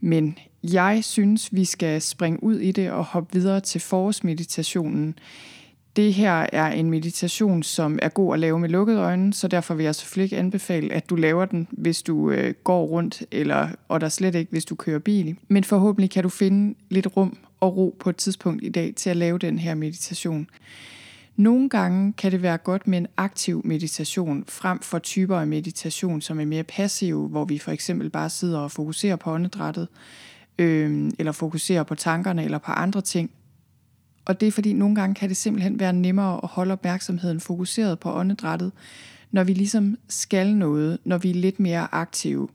Men 0.00 0.38
jeg 0.62 1.04
synes, 1.04 1.48
vi 1.52 1.64
skal 1.64 2.02
springe 2.02 2.42
ud 2.42 2.58
i 2.58 2.72
det 2.72 2.90
og 2.90 3.04
hoppe 3.04 3.32
videre 3.32 3.60
til 3.60 3.80
forårsmeditationen. 3.80 5.18
Det 5.96 6.14
her 6.14 6.46
er 6.52 6.66
en 6.66 6.90
meditation, 6.90 7.62
som 7.62 7.98
er 8.02 8.08
god 8.08 8.34
at 8.34 8.40
lave 8.40 8.58
med 8.58 8.68
lukkede 8.68 8.98
øjne, 8.98 9.34
så 9.34 9.48
derfor 9.48 9.74
vil 9.74 9.84
jeg 9.84 9.94
selvfølgelig 9.94 10.24
ikke 10.24 10.38
anbefale, 10.38 10.92
at 10.92 11.10
du 11.10 11.16
laver 11.16 11.44
den, 11.44 11.68
hvis 11.70 12.02
du 12.02 12.30
øh, 12.30 12.54
går 12.64 12.84
rundt, 12.84 13.22
eller, 13.30 13.68
og 13.88 14.00
der 14.00 14.08
slet 14.08 14.34
ikke, 14.34 14.50
hvis 14.50 14.64
du 14.64 14.74
kører 14.74 14.98
bil. 14.98 15.36
Men 15.48 15.64
forhåbentlig 15.64 16.10
kan 16.10 16.22
du 16.22 16.28
finde 16.28 16.74
lidt 16.90 17.16
rum 17.16 17.38
og 17.60 17.76
ro 17.76 17.96
på 18.00 18.10
et 18.10 18.16
tidspunkt 18.16 18.64
i 18.64 18.68
dag 18.68 18.94
til 18.96 19.10
at 19.10 19.16
lave 19.16 19.38
den 19.38 19.58
her 19.58 19.74
meditation. 19.74 20.46
Nogle 21.36 21.68
gange 21.68 22.12
kan 22.12 22.32
det 22.32 22.42
være 22.42 22.58
godt 22.58 22.86
med 22.88 22.98
en 22.98 23.06
aktiv 23.16 23.62
meditation 23.64 24.44
frem 24.48 24.80
for 24.80 24.98
typer 24.98 25.36
af 25.36 25.46
meditation, 25.46 26.20
som 26.20 26.40
er 26.40 26.44
mere 26.44 26.62
passive, 26.62 27.28
hvor 27.28 27.44
vi 27.44 27.58
for 27.58 27.70
eksempel 27.70 28.10
bare 28.10 28.30
sidder 28.30 28.58
og 28.58 28.70
fokuserer 28.70 29.16
på 29.16 29.32
åndedrættet, 29.32 29.88
øh, 30.58 31.10
eller 31.18 31.32
fokuserer 31.32 31.82
på 31.82 31.94
tankerne 31.94 32.44
eller 32.44 32.58
på 32.58 32.72
andre 32.72 33.00
ting. 33.00 33.30
Og 34.24 34.40
det 34.40 34.48
er 34.48 34.52
fordi, 34.52 34.72
nogle 34.72 34.94
gange 34.94 35.14
kan 35.14 35.28
det 35.28 35.36
simpelthen 35.36 35.80
være 35.80 35.92
nemmere 35.92 36.40
at 36.42 36.48
holde 36.48 36.72
opmærksomheden 36.72 37.40
fokuseret 37.40 37.98
på 37.98 38.12
åndedrættet, 38.12 38.72
når 39.30 39.44
vi 39.44 39.52
ligesom 39.52 39.98
skal 40.08 40.56
noget, 40.56 40.98
når 41.04 41.18
vi 41.18 41.30
er 41.30 41.34
lidt 41.34 41.60
mere 41.60 41.88
aktive. 41.92 42.48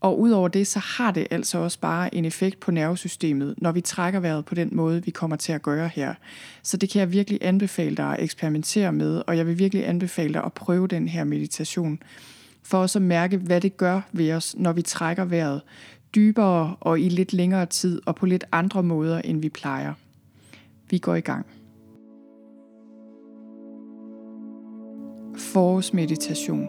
Og 0.00 0.20
udover 0.20 0.48
det, 0.48 0.66
så 0.66 0.78
har 0.78 1.10
det 1.10 1.26
altså 1.30 1.58
også 1.58 1.80
bare 1.80 2.14
en 2.14 2.24
effekt 2.24 2.60
på 2.60 2.70
nervesystemet, 2.70 3.54
når 3.58 3.72
vi 3.72 3.80
trækker 3.80 4.20
vejret 4.20 4.44
på 4.44 4.54
den 4.54 4.68
måde, 4.72 5.04
vi 5.04 5.10
kommer 5.10 5.36
til 5.36 5.52
at 5.52 5.62
gøre 5.62 5.90
her. 5.94 6.14
Så 6.62 6.76
det 6.76 6.90
kan 6.90 7.00
jeg 7.00 7.12
virkelig 7.12 7.38
anbefale 7.42 7.96
dig 7.96 8.12
at 8.12 8.22
eksperimentere 8.22 8.92
med, 8.92 9.22
og 9.26 9.36
jeg 9.36 9.46
vil 9.46 9.58
virkelig 9.58 9.88
anbefale 9.88 10.34
dig 10.34 10.44
at 10.44 10.52
prøve 10.52 10.86
den 10.86 11.08
her 11.08 11.24
meditation, 11.24 11.98
for 12.62 12.78
også 12.78 12.98
at 12.98 13.02
mærke, 13.02 13.36
hvad 13.36 13.60
det 13.60 13.76
gør 13.76 14.00
ved 14.12 14.32
os, 14.32 14.54
når 14.58 14.72
vi 14.72 14.82
trækker 14.82 15.24
vejret 15.24 15.60
dybere 16.14 16.76
og 16.80 17.00
i 17.00 17.08
lidt 17.08 17.32
længere 17.32 17.66
tid 17.66 18.00
og 18.06 18.16
på 18.16 18.26
lidt 18.26 18.44
andre 18.52 18.82
måder, 18.82 19.20
end 19.20 19.40
vi 19.40 19.48
plejer. 19.48 19.92
Vi 20.90 20.98
går 20.98 21.14
i 21.14 21.20
gang. 21.20 21.46
Forårsmeditation. 25.36 26.68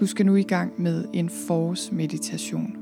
Du 0.00 0.06
skal 0.06 0.26
nu 0.26 0.36
i 0.36 0.42
gang 0.42 0.82
med 0.82 1.04
en 1.12 1.28
forårsmeditation. 1.28 2.76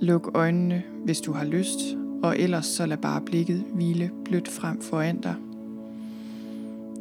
Luk 0.00 0.30
øjnene, 0.34 0.82
hvis 1.04 1.20
du 1.20 1.32
har 1.32 1.44
lyst, 1.44 1.96
og 2.22 2.38
ellers 2.38 2.66
så 2.66 2.86
lad 2.86 2.96
bare 2.96 3.20
blikket 3.20 3.64
hvile 3.74 4.10
blødt 4.24 4.48
frem 4.48 4.80
foran 4.80 5.20
dig. 5.20 5.34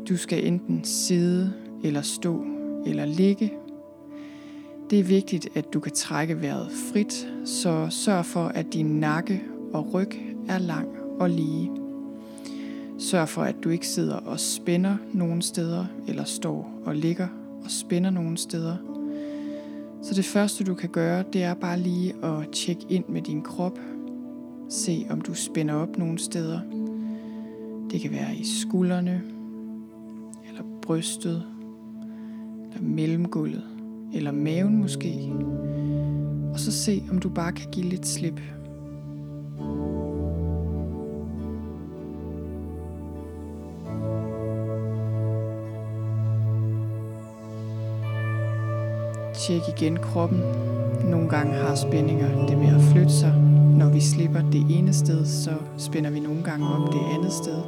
Du 0.09 0.17
skal 0.17 0.47
enten 0.47 0.83
sidde 0.83 1.53
eller 1.83 2.01
stå 2.01 2.45
eller 2.85 3.05
ligge. 3.05 3.53
Det 4.89 4.99
er 4.99 5.03
vigtigt, 5.03 5.47
at 5.55 5.73
du 5.73 5.79
kan 5.79 5.91
trække 5.91 6.41
vejret 6.41 6.71
frit, 6.71 7.27
så 7.45 7.87
sørg 7.89 8.25
for, 8.25 8.45
at 8.47 8.73
din 8.73 8.99
nakke 8.99 9.41
og 9.73 9.93
ryg 9.93 10.11
er 10.47 10.57
lang 10.57 10.87
og 11.19 11.29
lige. 11.29 11.71
Sørg 12.97 13.29
for, 13.29 13.41
at 13.41 13.55
du 13.63 13.69
ikke 13.69 13.87
sidder 13.87 14.15
og 14.15 14.39
spænder 14.39 14.97
nogen 15.13 15.41
steder, 15.41 15.85
eller 16.07 16.23
står 16.23 16.71
og 16.85 16.95
ligger 16.95 17.27
og 17.63 17.71
spænder 17.71 18.09
nogen 18.09 18.37
steder. 18.37 18.75
Så 20.03 20.13
det 20.13 20.25
første 20.25 20.63
du 20.63 20.73
kan 20.73 20.89
gøre, 20.89 21.23
det 21.33 21.43
er 21.43 21.53
bare 21.53 21.79
lige 21.79 22.13
at 22.23 22.49
tjekke 22.51 22.85
ind 22.89 23.03
med 23.09 23.21
din 23.21 23.41
krop. 23.41 23.79
Se 24.69 25.05
om 25.09 25.21
du 25.21 25.33
spænder 25.33 25.73
op 25.73 25.97
nogle 25.97 26.19
steder. 26.19 26.59
Det 27.91 28.01
kan 28.01 28.11
være 28.11 28.35
i 28.35 28.43
skuldrene, 28.43 29.21
eller 30.49 30.63
brystet, 30.81 31.43
eller 32.71 32.81
mellemgulvet, 32.81 33.63
eller 34.13 34.31
maven 34.31 34.77
måske. 34.77 35.31
Og 36.53 36.59
så 36.59 36.71
se 36.71 37.03
om 37.11 37.19
du 37.19 37.29
bare 37.29 37.51
kan 37.51 37.71
give 37.71 37.85
lidt 37.85 38.07
slip. 38.07 38.41
Tjek 49.33 49.61
igen 49.77 49.97
kroppen. 49.97 50.39
Nogle 51.09 51.29
gange 51.29 51.53
har 51.53 51.75
spændinger 51.75 52.45
det 52.47 52.57
med 52.57 52.75
at 52.75 52.81
flytte 52.81 53.13
sig. 53.13 53.33
Når 53.77 53.89
vi 53.89 53.99
slipper 53.99 54.41
det 54.51 54.65
ene 54.69 54.93
sted, 54.93 55.25
så 55.25 55.51
spænder 55.77 56.09
vi 56.09 56.19
nogle 56.19 56.43
gange 56.43 56.67
op 56.67 56.93
det 56.93 57.01
andet 57.15 57.31
sted. 57.33 57.61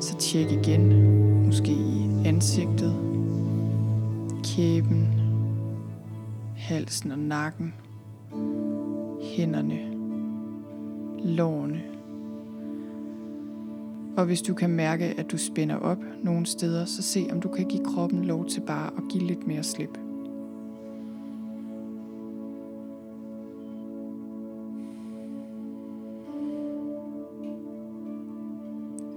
Så 0.00 0.16
tjek 0.16 0.52
igen, 0.52 0.92
måske 1.46 1.72
i 1.72 2.10
ansigtet, 2.24 2.94
kæben, 4.44 5.08
halsen 6.56 7.10
og 7.12 7.18
nakken, 7.18 7.74
hænderne, 9.36 9.91
lårene. 11.24 11.82
Og 14.16 14.24
hvis 14.24 14.42
du 14.42 14.54
kan 14.54 14.70
mærke, 14.70 15.04
at 15.04 15.32
du 15.32 15.38
spænder 15.38 15.76
op 15.76 15.98
nogle 16.22 16.46
steder, 16.46 16.84
så 16.84 17.02
se 17.02 17.28
om 17.32 17.40
du 17.40 17.48
kan 17.48 17.68
give 17.68 17.84
kroppen 17.84 18.24
lov 18.24 18.46
til 18.46 18.60
bare 18.60 18.86
at 18.86 19.02
give 19.10 19.24
lidt 19.24 19.46
mere 19.46 19.62
slip. 19.62 19.98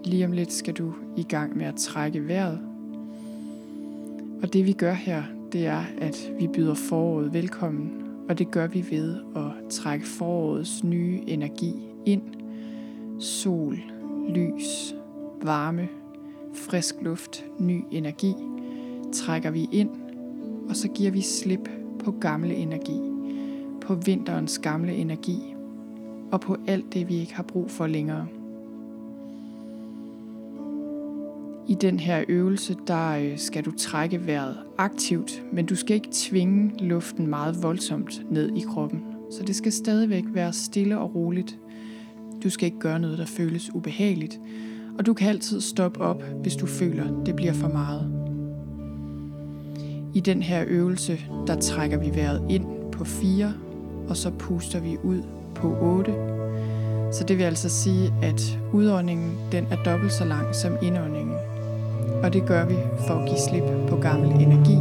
Lige 0.06 0.26
om 0.26 0.32
lidt 0.32 0.52
skal 0.52 0.74
du 0.74 0.94
i 1.18 1.24
gang 1.24 1.58
med 1.58 1.66
at 1.66 1.76
trække 1.76 2.28
vejret. 2.28 2.60
Og 4.44 4.54
det 4.54 4.66
vi 4.66 4.74
gør 4.74 4.94
her, 4.94 5.24
det 5.52 5.66
er, 5.66 5.84
at 5.98 6.32
vi 6.40 6.48
byder 6.48 6.74
foråret 6.74 7.34
velkommen, 7.34 7.92
og 8.30 8.40
det 8.40 8.52
gør 8.52 8.68
vi 8.68 8.86
ved 8.90 9.18
at 9.36 9.70
trække 9.70 10.06
forårets 10.06 10.84
nye 10.84 11.22
energi 11.28 11.95
ind. 12.06 12.22
Sol, 13.20 13.78
lys, 14.30 14.96
varme, 15.42 15.88
frisk 16.54 16.96
luft, 17.02 17.46
ny 17.60 17.84
energi 17.92 18.34
trækker 19.14 19.52
vi 19.52 19.70
ind, 19.72 19.90
og 20.70 20.76
så 20.76 20.88
giver 20.88 21.12
vi 21.12 21.22
slip 21.22 21.70
på 22.00 22.12
gamle 22.12 22.56
energi, 22.56 23.02
på 23.82 23.96
vinterens 23.96 24.60
gamle 24.60 24.94
energi, 24.94 25.56
og 26.32 26.42
på 26.42 26.58
alt 26.68 26.94
det, 26.94 27.10
vi 27.10 27.16
ikke 27.16 27.36
har 27.36 27.44
brug 27.44 27.72
for 27.72 27.88
længere. 27.88 28.28
I 31.68 31.74
den 31.74 32.00
her 32.00 32.24
øvelse, 32.28 32.76
der 32.88 33.18
øh, 33.18 33.38
skal 33.38 33.66
du 33.66 33.72
trække 33.78 34.28
vejret 34.28 34.58
aktivt, 34.78 35.44
men 35.54 35.66
du 35.66 35.76
skal 35.76 35.96
ikke 35.96 36.10
tvinge 36.12 36.72
luften 36.80 37.28
meget 37.28 37.64
voldsomt 37.64 38.32
ned 38.32 38.56
i 38.56 38.60
kroppen. 38.60 39.04
Så 39.32 39.44
det 39.44 39.56
skal 39.56 39.72
stadigvæk 39.72 40.24
være 40.28 40.54
stille 40.54 41.00
og 41.00 41.16
roligt. 41.16 41.60
Du 42.46 42.50
skal 42.50 42.66
ikke 42.66 42.80
gøre 42.80 43.00
noget, 43.00 43.18
der 43.18 43.26
føles 43.26 43.72
ubehageligt, 43.74 44.40
og 44.98 45.06
du 45.06 45.14
kan 45.14 45.30
altid 45.30 45.62
stoppe 45.62 46.02
op, 46.02 46.24
hvis 46.42 46.56
du 46.56 46.66
føler, 46.66 47.24
det 47.26 47.36
bliver 47.36 47.54
for 47.54 47.68
meget. 47.68 48.12
I 50.14 50.20
den 50.20 50.42
her 50.44 50.64
øvelse, 50.68 51.20
der 51.48 51.60
trækker 51.60 51.98
vi 51.98 52.16
vejret 52.16 52.42
ind 52.50 52.66
på 52.92 53.06
4, 53.06 53.54
og 54.08 54.18
så 54.18 54.30
puster 54.30 54.80
vi 54.80 54.98
ud 55.04 55.22
på 55.56 55.78
8. 55.82 56.14
Så 57.12 57.24
det 57.28 57.38
vil 57.38 57.44
altså 57.44 57.70
sige, 57.70 58.14
at 58.24 58.60
udåndingen 58.74 59.38
den 59.52 59.68
er 59.72 59.84
dobbelt 59.84 60.14
så 60.14 60.26
lang 60.26 60.56
som 60.56 60.78
indåndingen 60.82 61.36
og 62.24 62.34
det 62.34 62.46
gør 62.46 62.66
vi 62.66 62.76
for 63.08 63.14
at 63.14 63.26
give 63.28 63.40
slip 63.50 63.88
på 63.90 63.96
gammel 63.96 64.30
energi. 64.42 64.78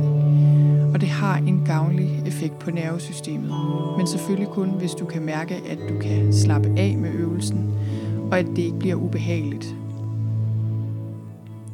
Og 0.95 1.01
det 1.01 1.09
har 1.09 1.37
en 1.37 1.63
gavnlig 1.67 2.23
effekt 2.27 2.59
på 2.59 2.71
nervesystemet, 2.71 3.55
men 3.97 4.07
selvfølgelig 4.07 4.49
kun, 4.49 4.69
hvis 4.69 4.93
du 4.93 5.05
kan 5.05 5.23
mærke, 5.23 5.55
at 5.55 5.79
du 5.89 5.99
kan 5.99 6.33
slappe 6.33 6.69
af 6.77 6.97
med 6.99 7.11
øvelsen, 7.11 7.24
og 8.31 8.39
at 8.39 8.47
det 8.47 8.59
ikke 8.59 8.79
bliver 8.79 8.95
ubehageligt. 8.95 9.77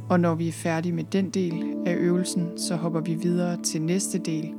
Og 0.09 0.21
når 0.21 0.35
vi 0.35 0.49
er 0.49 0.53
færdige 0.53 0.93
med 0.93 1.05
den 1.05 1.31
del 1.31 1.75
af 1.87 1.95
øvelsen, 1.95 2.49
så 2.57 2.77
hopper 2.77 3.01
vi 3.01 3.15
videre 3.15 3.57
til 3.63 3.83
næste 3.83 4.19
del, 4.19 4.55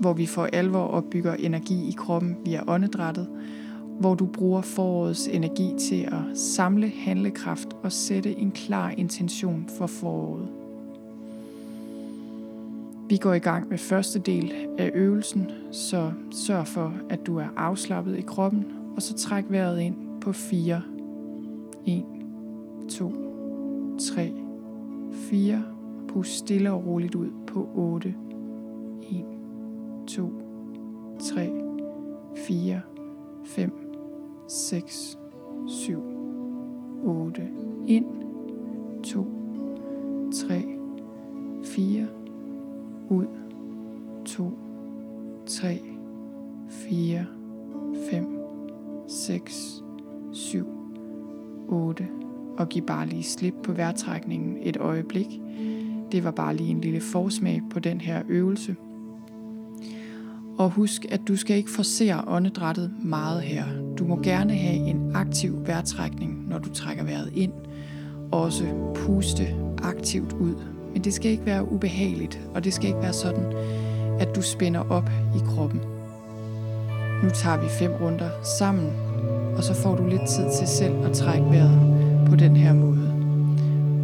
hvor 0.00 0.12
vi 0.12 0.26
for 0.26 0.48
alvor 0.52 0.84
opbygger 0.84 1.34
energi 1.34 1.88
i 1.88 1.94
kroppen 1.96 2.36
via 2.44 2.62
åndedrættet, 2.66 3.28
hvor 4.00 4.14
du 4.14 4.26
bruger 4.26 4.60
forårets 4.60 5.28
energi 5.28 5.74
til 5.78 6.02
at 6.02 6.38
samle 6.38 6.92
handlekraft 7.04 7.68
og 7.82 7.92
sætte 7.92 8.38
en 8.38 8.50
klar 8.50 8.90
intention 8.90 9.68
for 9.78 9.86
foråret. 9.86 10.48
Vi 13.08 13.16
går 13.16 13.34
i 13.34 13.38
gang 13.38 13.68
med 13.68 13.78
første 13.78 14.18
del 14.18 14.52
af 14.78 14.90
øvelsen, 14.94 15.50
så 15.72 16.12
sørg 16.30 16.66
for, 16.66 16.94
at 17.10 17.26
du 17.26 17.38
er 17.38 17.48
afslappet 17.56 18.18
i 18.18 18.22
kroppen, 18.22 18.64
og 18.96 19.02
så 19.02 19.14
træk 19.14 19.44
vejret 19.48 19.80
ind 19.80 20.09
på 20.20 20.32
4. 20.32 20.82
1, 21.86 22.04
2, 22.88 23.12
3, 23.98 24.32
4. 25.12 25.62
Pust 26.08 26.38
stille 26.38 26.72
og 26.72 26.86
roligt 26.86 27.14
ud 27.14 27.28
på 27.46 27.68
8. 27.74 28.14
1, 29.10 29.24
2, 30.06 30.32
3, 31.18 31.50
4, 32.36 32.80
5, 33.44 33.72
6, 34.48 35.18
7, 35.66 36.02
8. 37.04 37.48
Ind. 37.86 38.06
2, 39.02 39.26
3, 40.32 40.64
4. 41.64 42.19
give 53.20 53.28
slip 53.28 53.54
på 53.64 53.72
vejrtrækningen 53.72 54.56
et 54.62 54.76
øjeblik. 54.76 55.26
Det 56.12 56.24
var 56.24 56.30
bare 56.30 56.56
lige 56.56 56.70
en 56.70 56.80
lille 56.80 57.00
forsmag 57.00 57.62
på 57.70 57.78
den 57.78 58.00
her 58.00 58.22
øvelse. 58.28 58.76
Og 60.58 60.70
husk, 60.70 61.06
at 61.08 61.20
du 61.28 61.36
skal 61.36 61.56
ikke 61.56 61.70
forsere 61.70 62.24
åndedrættet 62.26 62.92
meget 63.02 63.42
her. 63.42 63.64
Du 63.98 64.04
må 64.04 64.20
gerne 64.22 64.54
have 64.54 64.76
en 64.76 65.10
aktiv 65.14 65.66
vejrtrækning, 65.66 66.48
når 66.48 66.58
du 66.58 66.68
trækker 66.68 67.04
vejret 67.04 67.32
ind. 67.34 67.52
Også 68.32 68.64
puste 68.94 69.46
aktivt 69.82 70.32
ud. 70.32 70.54
Men 70.92 71.04
det 71.04 71.12
skal 71.12 71.30
ikke 71.30 71.46
være 71.46 71.72
ubehageligt, 71.72 72.40
og 72.54 72.64
det 72.64 72.72
skal 72.72 72.88
ikke 72.88 73.02
være 73.02 73.12
sådan, 73.12 73.52
at 74.20 74.36
du 74.36 74.42
spænder 74.42 74.90
op 74.90 75.10
i 75.36 75.38
kroppen. 75.46 75.80
Nu 77.22 77.30
tager 77.34 77.62
vi 77.62 77.68
fem 77.68 77.92
runder 78.00 78.30
sammen, 78.58 78.90
og 79.56 79.62
så 79.62 79.74
får 79.74 79.96
du 79.96 80.06
lidt 80.06 80.28
tid 80.28 80.44
til 80.58 80.66
selv 80.66 81.04
at 81.04 81.12
trække 81.12 81.44
vejret 81.44 82.26
på 82.30 82.36
den 82.36 82.56
her 82.56 82.74
måde. 82.74 82.99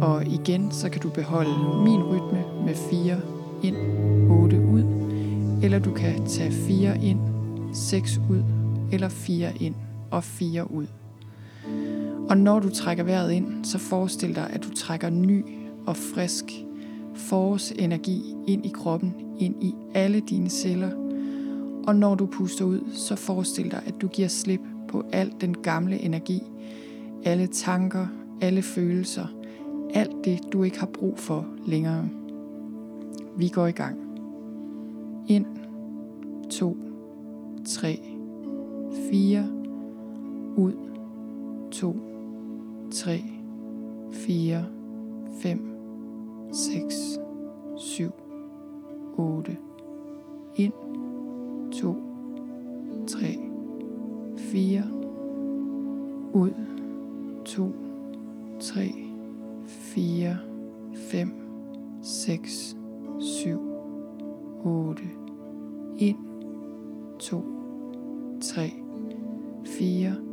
Og 0.01 0.25
igen, 0.25 0.71
så 0.71 0.89
kan 0.89 1.01
du 1.01 1.09
beholde 1.09 1.83
min 1.83 2.03
rytme 2.03 2.43
med 2.65 2.75
4 2.75 3.17
ind, 3.63 3.75
8 4.31 4.59
ud, 4.59 4.83
eller 5.63 5.79
du 5.79 5.93
kan 5.93 6.25
tage 6.25 6.51
4 6.51 7.03
ind, 7.03 7.19
6 7.73 8.21
ud, 8.29 8.43
eller 8.91 9.09
4 9.09 9.51
ind 9.59 9.75
og 10.11 10.23
4 10.23 10.71
ud. 10.71 10.87
Og 12.29 12.37
når 12.37 12.59
du 12.59 12.69
trækker 12.69 13.03
vejret 13.03 13.31
ind, 13.31 13.65
så 13.65 13.77
forestil 13.77 14.35
dig, 14.35 14.49
at 14.49 14.63
du 14.63 14.69
trækker 14.75 15.09
ny 15.09 15.45
og 15.87 15.97
frisk 15.97 16.45
forårsenergi 17.15 18.35
ind 18.47 18.65
i 18.65 18.69
kroppen, 18.69 19.13
ind 19.39 19.63
i 19.63 19.73
alle 19.93 20.19
dine 20.19 20.49
celler. 20.49 20.91
Og 21.87 21.95
når 21.95 22.15
du 22.15 22.25
puster 22.25 22.65
ud, 22.65 22.79
så 22.93 23.15
forestil 23.15 23.71
dig, 23.71 23.81
at 23.85 23.93
du 24.01 24.07
giver 24.07 24.27
slip 24.27 24.61
på 24.87 25.03
al 25.11 25.33
den 25.41 25.57
gamle 25.57 26.01
energi, 26.01 26.41
alle 27.25 27.47
tanker, 27.47 28.07
alle 28.41 28.61
følelser, 28.61 29.25
alt 29.93 30.25
det, 30.25 30.39
du 30.53 30.63
ikke 30.63 30.79
har 30.79 30.89
brug 30.93 31.17
for 31.17 31.45
længere. 31.65 32.09
Vi 33.37 33.47
går 33.47 33.67
i 33.67 33.71
gang. 33.71 33.97
Ind. 35.27 35.45
2. 36.49 36.77
3. 37.65 37.99
4. 39.11 39.47
Ud. 40.57 40.73
2. 41.71 41.95
3. 42.91 43.23
4. 44.11 44.65
5. 45.41 45.59
6. 46.53 47.19
7. 47.77 48.11
8. 49.17 49.57
Ind. 50.55 50.73
2. 51.71 51.95
3. 53.07 53.39
4. 54.37 54.83
Ud. 56.33 56.51
2. 57.45 57.71
3. 58.59 59.06
4, 59.67 60.37
5, 60.93 61.33
6, 62.01 62.75
7, 63.19 63.59
8. 64.63 65.01
Ind, 65.97 66.17
2, 67.19 67.43
3, 68.41 68.73
4, 69.65 70.26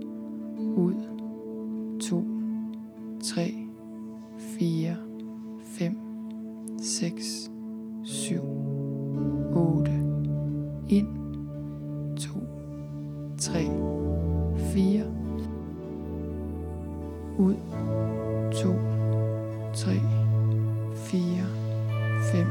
5, 22.34 22.46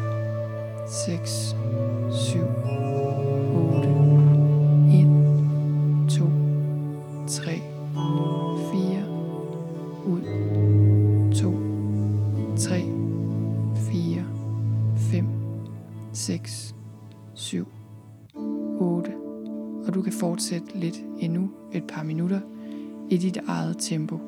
6, 0.87 1.55
7, 2.11 2.41
8, 3.53 3.89
1, 4.93 6.09
2, 6.09 6.25
3, 7.27 7.61
4, 8.71 9.09
ud, 10.05 10.21
2, 11.35 11.53
3, 12.57 12.81
4, 13.75 14.25
5, 14.95 15.25
6, 16.13 16.75
7, 17.33 17.67
8, 18.79 19.11
og 19.87 19.93
du 19.93 20.01
kan 20.01 20.13
fortsætte 20.13 20.67
lidt 20.75 21.03
endnu 21.19 21.49
et 21.73 21.83
par 21.87 22.03
minutter 22.03 22.39
i 23.09 23.17
dit 23.17 23.37
eget 23.47 23.75
tempo. 23.79 24.19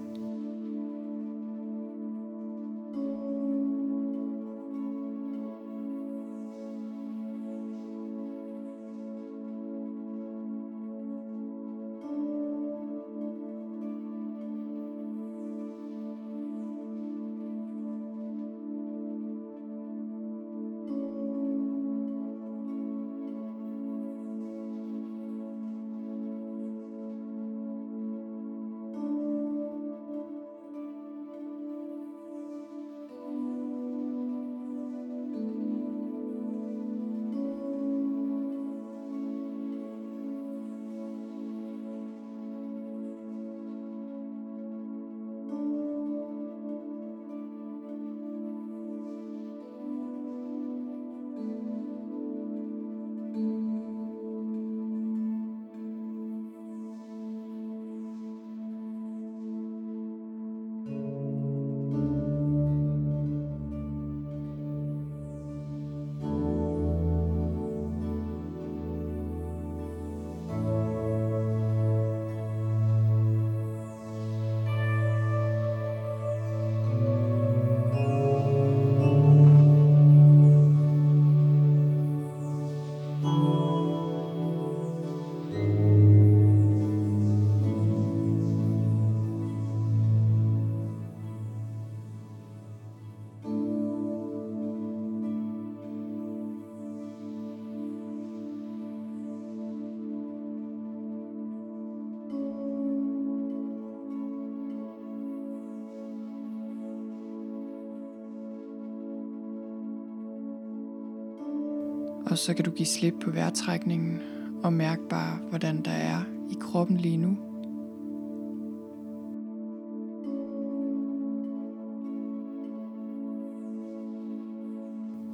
Og 112.36 112.40
så 112.40 112.54
kan 112.54 112.66
du 112.66 112.72
give 112.72 112.86
slip 112.86 113.14
på 113.24 113.32
vejrtrækningen 113.32 114.20
og 114.64 114.74
mærke 114.74 115.02
bare, 115.10 115.40
hvordan 115.50 115.82
der 115.82 115.92
er 115.92 116.22
i 116.52 116.58
kroppen 116.60 116.98
lige 116.98 117.18
nu. 117.18 117.38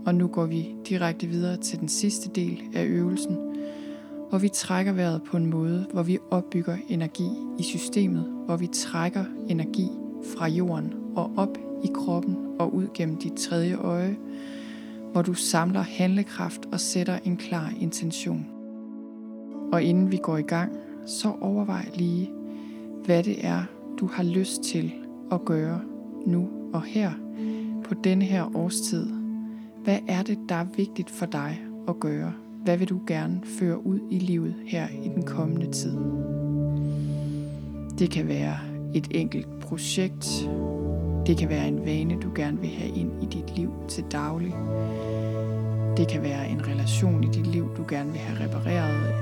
Og 0.06 0.16
nu 0.16 0.28
går 0.28 0.46
vi 0.46 0.76
direkte 0.90 1.28
videre 1.28 1.58
til 1.58 1.80
den 1.80 1.88
sidste 1.88 2.30
del 2.30 2.64
af 2.74 2.86
øvelsen, 2.86 3.38
hvor 4.30 4.38
vi 4.38 4.50
trækker 4.50 4.94
vejret 4.94 5.22
på 5.24 5.38
en 5.38 5.46
måde, 5.46 5.86
hvor 5.94 6.04
vi 6.04 6.18
opbygger 6.32 6.78
energi 6.88 7.30
i 7.60 7.64
systemet, 7.64 8.26
hvor 8.46 8.58
vi 8.58 8.68
trækker 8.68 9.26
energi 9.50 9.88
fra 10.36 10.48
jorden 10.48 10.94
og 11.16 11.32
op 11.38 11.58
i 11.84 11.88
kroppen 11.94 12.38
og 12.60 12.76
ud 12.76 12.88
gennem 12.94 13.18
dit 13.18 13.34
tredje 13.34 13.76
øje, 13.76 14.18
hvor 15.12 15.22
du 15.22 15.34
samler 15.34 15.82
handlekraft 15.82 16.66
og 16.72 16.80
sætter 16.80 17.20
en 17.26 17.38
klar 17.38 17.74
intention. 17.80 18.46
Og 19.72 19.84
inden 19.84 20.12
vi 20.12 20.18
går 20.24 20.38
i 20.38 20.42
gang, 20.42 20.72
så 21.06 21.34
overvej 21.42 21.86
lige, 21.96 22.30
hvad 23.06 23.24
det 23.24 23.46
er, 23.46 23.64
du 24.00 24.08
har 24.08 24.24
lyst 24.24 24.64
til 24.64 24.94
at 25.32 25.46
gøre 25.46 25.82
nu 26.26 26.50
og 26.74 26.84
her 26.84 27.12
på 27.84 27.94
denne 27.94 28.26
her 28.26 28.56
årstid. 28.58 29.06
Hvad 29.84 30.00
er 30.08 30.24
det, 30.24 30.40
der 30.50 30.56
er 30.56 30.66
vigtigt 30.78 31.10
for 31.10 31.26
dig 31.26 31.62
at 31.88 32.00
gøre? 32.00 32.34
Hvad 32.64 32.78
vil 32.78 32.90
du 32.90 33.02
gerne 33.08 33.42
føre 33.46 33.86
ud 33.86 34.00
i 34.12 34.20
livet 34.20 34.56
her 34.66 34.88
i 35.04 35.08
den 35.08 35.24
kommende 35.24 35.72
tid? 35.72 35.98
Det 38.00 38.12
kan 38.12 38.28
være 38.28 38.58
et 38.94 39.08
enkelt 39.12 39.60
projekt. 39.60 40.50
Det 41.28 41.38
kan 41.38 41.50
være 41.50 41.68
en 41.68 41.86
vane, 41.86 42.16
du 42.24 42.32
gerne 42.36 42.60
vil 42.60 42.70
have 42.70 42.90
ind 42.90 43.24
i 43.24 43.26
dit 43.26 43.58
liv 43.58 43.74
til 43.88 44.04
daglig. 44.12 44.54
Det 45.98 46.08
kan 46.08 46.24
være 46.24 46.50
en 46.50 46.68
relation 46.68 47.24
i 47.24 47.28
dit 47.28 47.48
liv, 47.48 47.78
du 47.78 47.86
gerne 47.90 48.12
vil 48.12 48.20
have 48.20 48.46
repareret. 48.46 49.14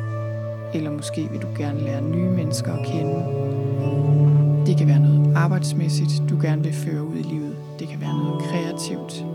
Eller 0.73 0.91
måske 0.91 1.29
vil 1.31 1.41
du 1.41 1.47
gerne 1.57 1.79
lære 1.79 2.01
nye 2.01 2.29
mennesker 2.29 2.73
at 2.73 2.85
kende. 2.85 3.25
Det 4.65 4.77
kan 4.77 4.87
være 4.87 4.99
noget 4.99 5.35
arbejdsmæssigt, 5.35 6.23
du 6.29 6.37
gerne 6.41 6.63
vil 6.63 6.73
føre 6.73 7.03
ud 7.03 7.15
i 7.15 7.21
livet. 7.21 7.55
Det 7.79 7.87
kan 7.87 8.01
være 8.01 8.17
noget 8.23 8.41
kreativt. 8.41 9.25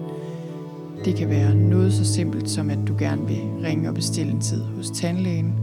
Det 1.05 1.17
kan 1.17 1.29
være 1.29 1.55
noget 1.55 1.93
så 1.93 2.05
simpelt 2.15 2.51
som, 2.51 2.71
at 2.71 2.79
du 2.89 2.95
gerne 2.99 3.27
vil 3.27 3.43
ringe 3.65 3.89
og 3.89 3.95
bestille 3.95 4.33
en 4.33 4.41
tid 4.41 4.63
hos 4.63 4.91
tandlægen. 4.91 5.55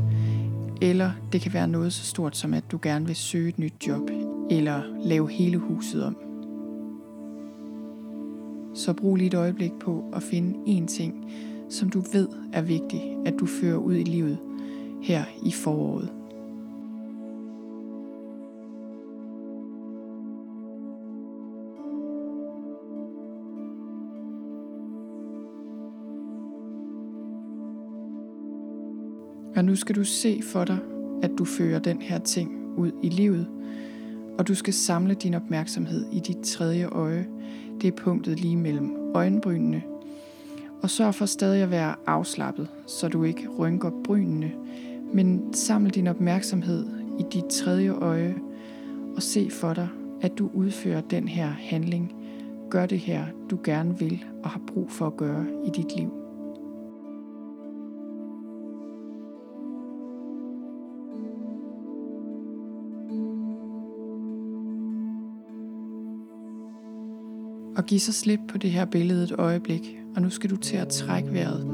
Eller 0.81 1.11
det 1.31 1.41
kan 1.41 1.53
være 1.53 1.67
noget 1.67 1.93
så 1.93 2.05
stort 2.05 2.37
som, 2.37 2.53
at 2.53 2.63
du 2.71 2.79
gerne 2.81 3.05
vil 3.05 3.15
søge 3.15 3.49
et 3.49 3.59
nyt 3.59 3.87
job 3.87 4.01
eller 4.49 4.81
lave 5.05 5.31
hele 5.31 5.57
huset 5.57 6.05
om. 6.05 6.30
Så 8.73 8.93
brug 8.93 9.15
lige 9.15 9.27
et 9.27 9.33
øjeblik 9.33 9.71
på 9.79 10.03
at 10.13 10.23
finde 10.23 10.79
én 10.79 10.85
ting, 10.85 11.31
som 11.69 11.89
du 11.89 11.99
ved 12.13 12.27
er 12.53 12.61
vigtig, 12.61 13.17
at 13.25 13.33
du 13.39 13.45
fører 13.45 13.77
ud 13.77 13.95
i 13.95 14.03
livet 14.03 14.37
her 15.01 15.23
i 15.45 15.51
foråret. 15.51 16.09
Og 29.55 29.65
nu 29.65 29.75
skal 29.75 29.95
du 29.95 30.03
se 30.03 30.41
for 30.43 30.65
dig, 30.65 30.77
at 31.23 31.31
du 31.37 31.45
fører 31.45 31.79
den 31.79 32.01
her 32.01 32.19
ting 32.19 32.51
ud 32.77 32.91
i 33.03 33.09
livet, 33.09 33.47
og 34.39 34.47
du 34.47 34.55
skal 34.55 34.73
samle 34.73 35.13
din 35.13 35.33
opmærksomhed 35.33 36.05
i 36.11 36.19
dit 36.19 36.37
tredje 36.37 36.85
øje. 36.85 37.27
Det 37.81 37.87
er 37.87 38.03
punktet 38.03 38.39
lige 38.39 38.57
mellem 38.57 38.97
øjenbrynene. 39.15 39.83
Og 40.81 40.89
sørg 40.89 41.15
for 41.15 41.25
stadig 41.25 41.63
at 41.63 41.71
være 41.71 41.95
afslappet, 42.07 42.67
så 42.87 43.07
du 43.07 43.23
ikke 43.23 43.47
rynker 43.59 43.91
brynene, 44.03 44.51
men 45.13 45.53
saml 45.53 45.89
din 45.89 46.07
opmærksomhed 46.07 46.85
i 47.19 47.23
dit 47.33 47.45
tredje 47.45 47.89
øje 47.89 48.35
og 49.15 49.23
se 49.23 49.49
for 49.49 49.73
dig, 49.73 49.87
at 50.21 50.37
du 50.37 50.49
udfører 50.53 51.01
den 51.01 51.27
her 51.27 51.47
handling. 51.47 52.13
Gør 52.69 52.85
det 52.85 52.99
her, 52.99 53.25
du 53.49 53.59
gerne 53.63 53.99
vil 53.99 54.25
og 54.43 54.49
har 54.49 54.61
brug 54.67 54.91
for 54.91 55.07
at 55.07 55.17
gøre 55.17 55.45
i 55.65 55.69
dit 55.69 55.97
liv. 55.97 56.20
Og 67.77 67.85
giv 67.85 67.99
så 67.99 68.13
slip 68.13 68.39
på 68.49 68.57
det 68.57 68.71
her 68.71 68.85
billede 68.85 69.23
et 69.23 69.31
øjeblik, 69.37 69.81
og 70.15 70.21
nu 70.21 70.29
skal 70.29 70.49
du 70.49 70.57
til 70.57 70.77
at 70.77 70.87
trække 70.87 71.33
vejret 71.33 71.67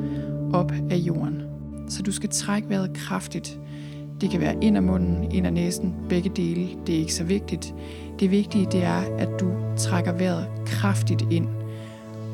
op 0.54 0.72
af 0.90 0.96
jorden. 0.98 1.42
Så 1.90 2.04
du 2.04 2.12
skal 2.12 2.30
trække 2.30 2.70
vejret 2.70 2.94
kraftigt. 2.94 3.60
Det 4.22 4.30
kan 4.30 4.42
være 4.42 4.56
ind 4.62 4.78
af 4.78 4.84
munden, 4.84 5.32
ind 5.32 5.46
af 5.46 5.54
næsen, 5.54 5.96
begge 6.10 6.30
dele. 6.36 6.68
Det 6.88 6.96
er 6.96 7.00
ikke 7.00 7.14
så 7.14 7.24
vigtigt. 7.24 7.74
Det 8.20 8.32
vigtige 8.32 8.68
det 8.72 8.84
er, 8.84 9.18
at 9.18 9.30
du 9.40 9.52
trækker 9.78 10.12
vejret 10.12 10.48
kraftigt 10.66 11.24
ind, 11.32 11.48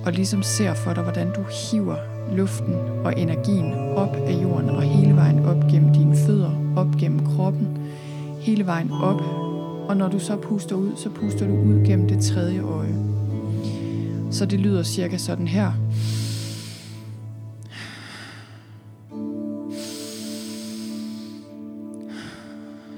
og 0.06 0.12
ligesom 0.12 0.44
ser 0.44 0.74
for 0.74 0.94
dig, 0.94 1.04
hvordan 1.04 1.28
du 1.34 1.42
hiver 1.42 1.96
luften 2.36 2.74
og 3.04 3.20
energien 3.20 3.74
op 3.74 4.16
af 4.16 4.44
jorden 4.44 4.70
og 4.70 4.82
hele 4.82 5.16
vejen 5.16 5.46
op 5.46 5.68
gennem 5.72 5.94
dine 5.94 6.16
fødder, 6.16 6.74
op 6.76 6.96
gennem 7.00 7.26
kroppen, 7.26 7.78
hele 8.40 8.66
vejen 8.66 8.92
op. 8.92 9.22
Og 9.90 9.98
når 9.98 10.08
du 10.08 10.20
så 10.20 10.38
puster 10.38 10.76
ud, 10.76 10.92
så 10.96 11.10
puster 11.10 11.48
du 11.48 11.54
ud 11.54 11.86
gennem 11.86 12.08
det 12.08 12.24
tredje 12.24 12.62
øje. 12.62 13.13
Så 14.34 14.46
det 14.46 14.60
lyder 14.60 14.84
cirka 14.84 15.18
sådan 15.18 15.48
her. 15.48 15.72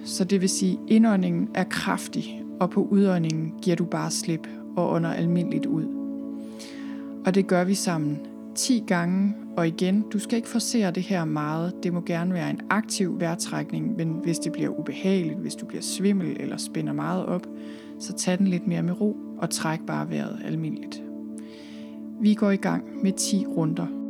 Så 0.06 0.24
det 0.24 0.42
vil 0.42 0.50
sige, 0.50 0.72
at 0.72 0.80
indåndingen 0.88 1.50
er 1.54 1.64
kraftig, 1.64 2.44
og 2.60 2.70
på 2.70 2.84
udåndingen 2.84 3.54
giver 3.62 3.76
du 3.76 3.86
bare 3.86 4.12
slip 4.12 4.48
og 4.78 4.90
under 4.90 5.14
almindeligt 5.14 5.66
ud. 5.66 5.86
Og 7.26 7.36
det 7.36 7.48
gør 7.48 7.64
vi 7.64 7.74
sammen 7.74 8.20
10 8.56 8.84
gange, 8.88 9.36
og 9.58 9.68
igen, 9.68 10.04
du 10.14 10.20
skal 10.20 10.36
ikke 10.38 10.50
forsere 10.50 10.92
det 10.92 11.04
her 11.04 11.26
meget. 11.26 11.74
Det 11.84 11.94
må 11.94 12.02
gerne 12.02 12.34
være 12.34 12.50
en 12.50 12.62
aktiv 12.70 13.20
vejrtrækning, 13.20 13.96
men 13.98 14.08
hvis 14.24 14.40
det 14.40 14.52
bliver 14.52 14.80
ubehageligt, 14.80 15.40
hvis 15.40 15.56
du 15.56 15.66
bliver 15.66 15.82
svimmel 15.82 16.38
eller 16.40 16.58
spænder 16.58 16.94
meget 16.94 17.26
op, 17.26 17.48
så 18.00 18.14
tag 18.14 18.38
den 18.38 18.48
lidt 18.48 18.68
mere 18.68 18.84
med 18.84 19.02
ro 19.02 19.18
og 19.38 19.50
træk 19.50 19.80
bare 19.88 20.10
vejret 20.10 20.42
almindeligt. 20.46 21.05
Vi 22.22 22.34
går 22.34 22.52
i 22.52 22.58
gang 22.58 23.04
med 23.04 23.14
10 23.14 23.46
runder. 23.46 24.05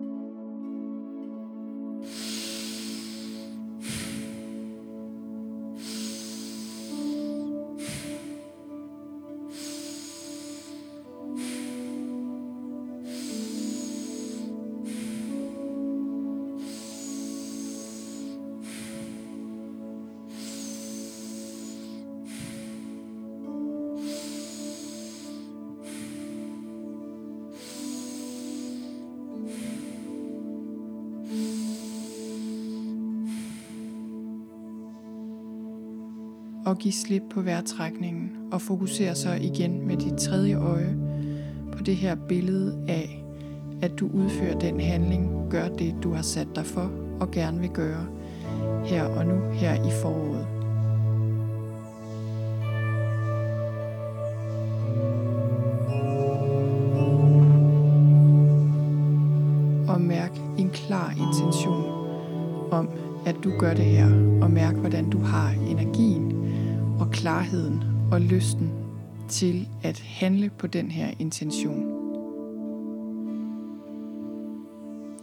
Og 36.65 36.78
giv 36.78 36.91
slip 36.91 37.23
på 37.34 37.41
vejrtrækningen 37.41 38.32
og 38.51 38.62
fokuser 38.62 39.13
så 39.13 39.34
igen 39.34 39.88
med 39.88 39.97
dit 39.97 40.17
tredje 40.17 40.56
øje 40.56 40.97
på 41.71 41.84
det 41.84 41.95
her 41.95 42.15
billede 42.15 42.86
af, 42.88 43.23
at 43.82 43.99
du 43.99 44.10
udfører 44.13 44.60
den 44.60 44.80
handling, 44.80 45.49
gør 45.49 45.67
det, 45.67 45.95
du 46.04 46.13
har 46.13 46.21
sat 46.21 46.47
dig 46.56 46.65
for 46.65 46.91
og 47.19 47.32
gerne 47.32 47.60
vil 47.60 47.69
gøre 47.69 48.06
her 48.86 49.04
og 49.04 49.25
nu, 49.25 49.39
her 49.51 49.73
i 49.73 49.91
foråret. 50.01 50.55
Og 68.15 68.21
lysten 68.21 68.71
til 69.30 69.67
at 69.84 69.99
handle 69.99 70.49
på 70.49 70.67
den 70.67 70.91
her 70.91 71.13
intention. 71.19 71.91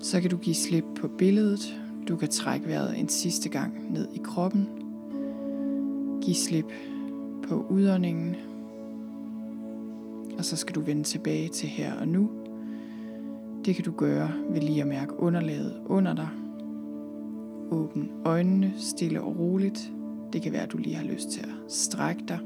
Så 0.01 0.21
kan 0.21 0.31
du 0.31 0.37
give 0.37 0.55
slip 0.55 0.85
på 1.01 1.09
billedet. 1.09 1.81
Du 2.09 2.17
kan 2.17 2.29
trække 2.29 2.69
vejret 2.69 2.99
en 2.99 3.09
sidste 3.09 3.49
gang 3.49 3.93
ned 3.93 4.09
i 4.15 4.21
kroppen. 4.25 4.69
Giv 6.23 6.35
slip 6.35 6.73
på 7.49 7.67
udåndingen. 7.71 8.37
Og 10.39 10.45
så 10.45 10.57
skal 10.57 10.75
du 10.75 10.81
vende 10.81 11.03
tilbage 11.03 11.49
til 11.49 11.69
her 11.69 11.95
og 11.95 12.09
nu. 12.09 12.31
Det 13.65 13.75
kan 13.75 13.85
du 13.85 13.93
gøre 13.93 14.31
ved 14.51 14.61
lige 14.61 14.81
at 14.81 14.87
mærke 14.87 15.21
underlaget 15.21 15.81
under 15.87 16.15
dig. 16.15 16.29
Åbn 17.71 18.09
øjnene 18.25 18.73
stille 18.77 19.23
og 19.23 19.39
roligt 19.39 19.93
det 20.33 20.43
kan 20.43 20.53
være, 20.53 20.63
at 20.63 20.73
du 20.73 20.79
lige 20.79 20.97
har 20.97 21.05
lyst 21.05 21.29
til 21.29 21.41
at 21.41 21.73
strække 21.73 22.23
dig. 22.29 22.39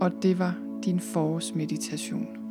Og 0.00 0.10
det 0.22 0.38
var 0.38 0.54
din 0.84 1.00
forårsmeditation. 1.00 2.45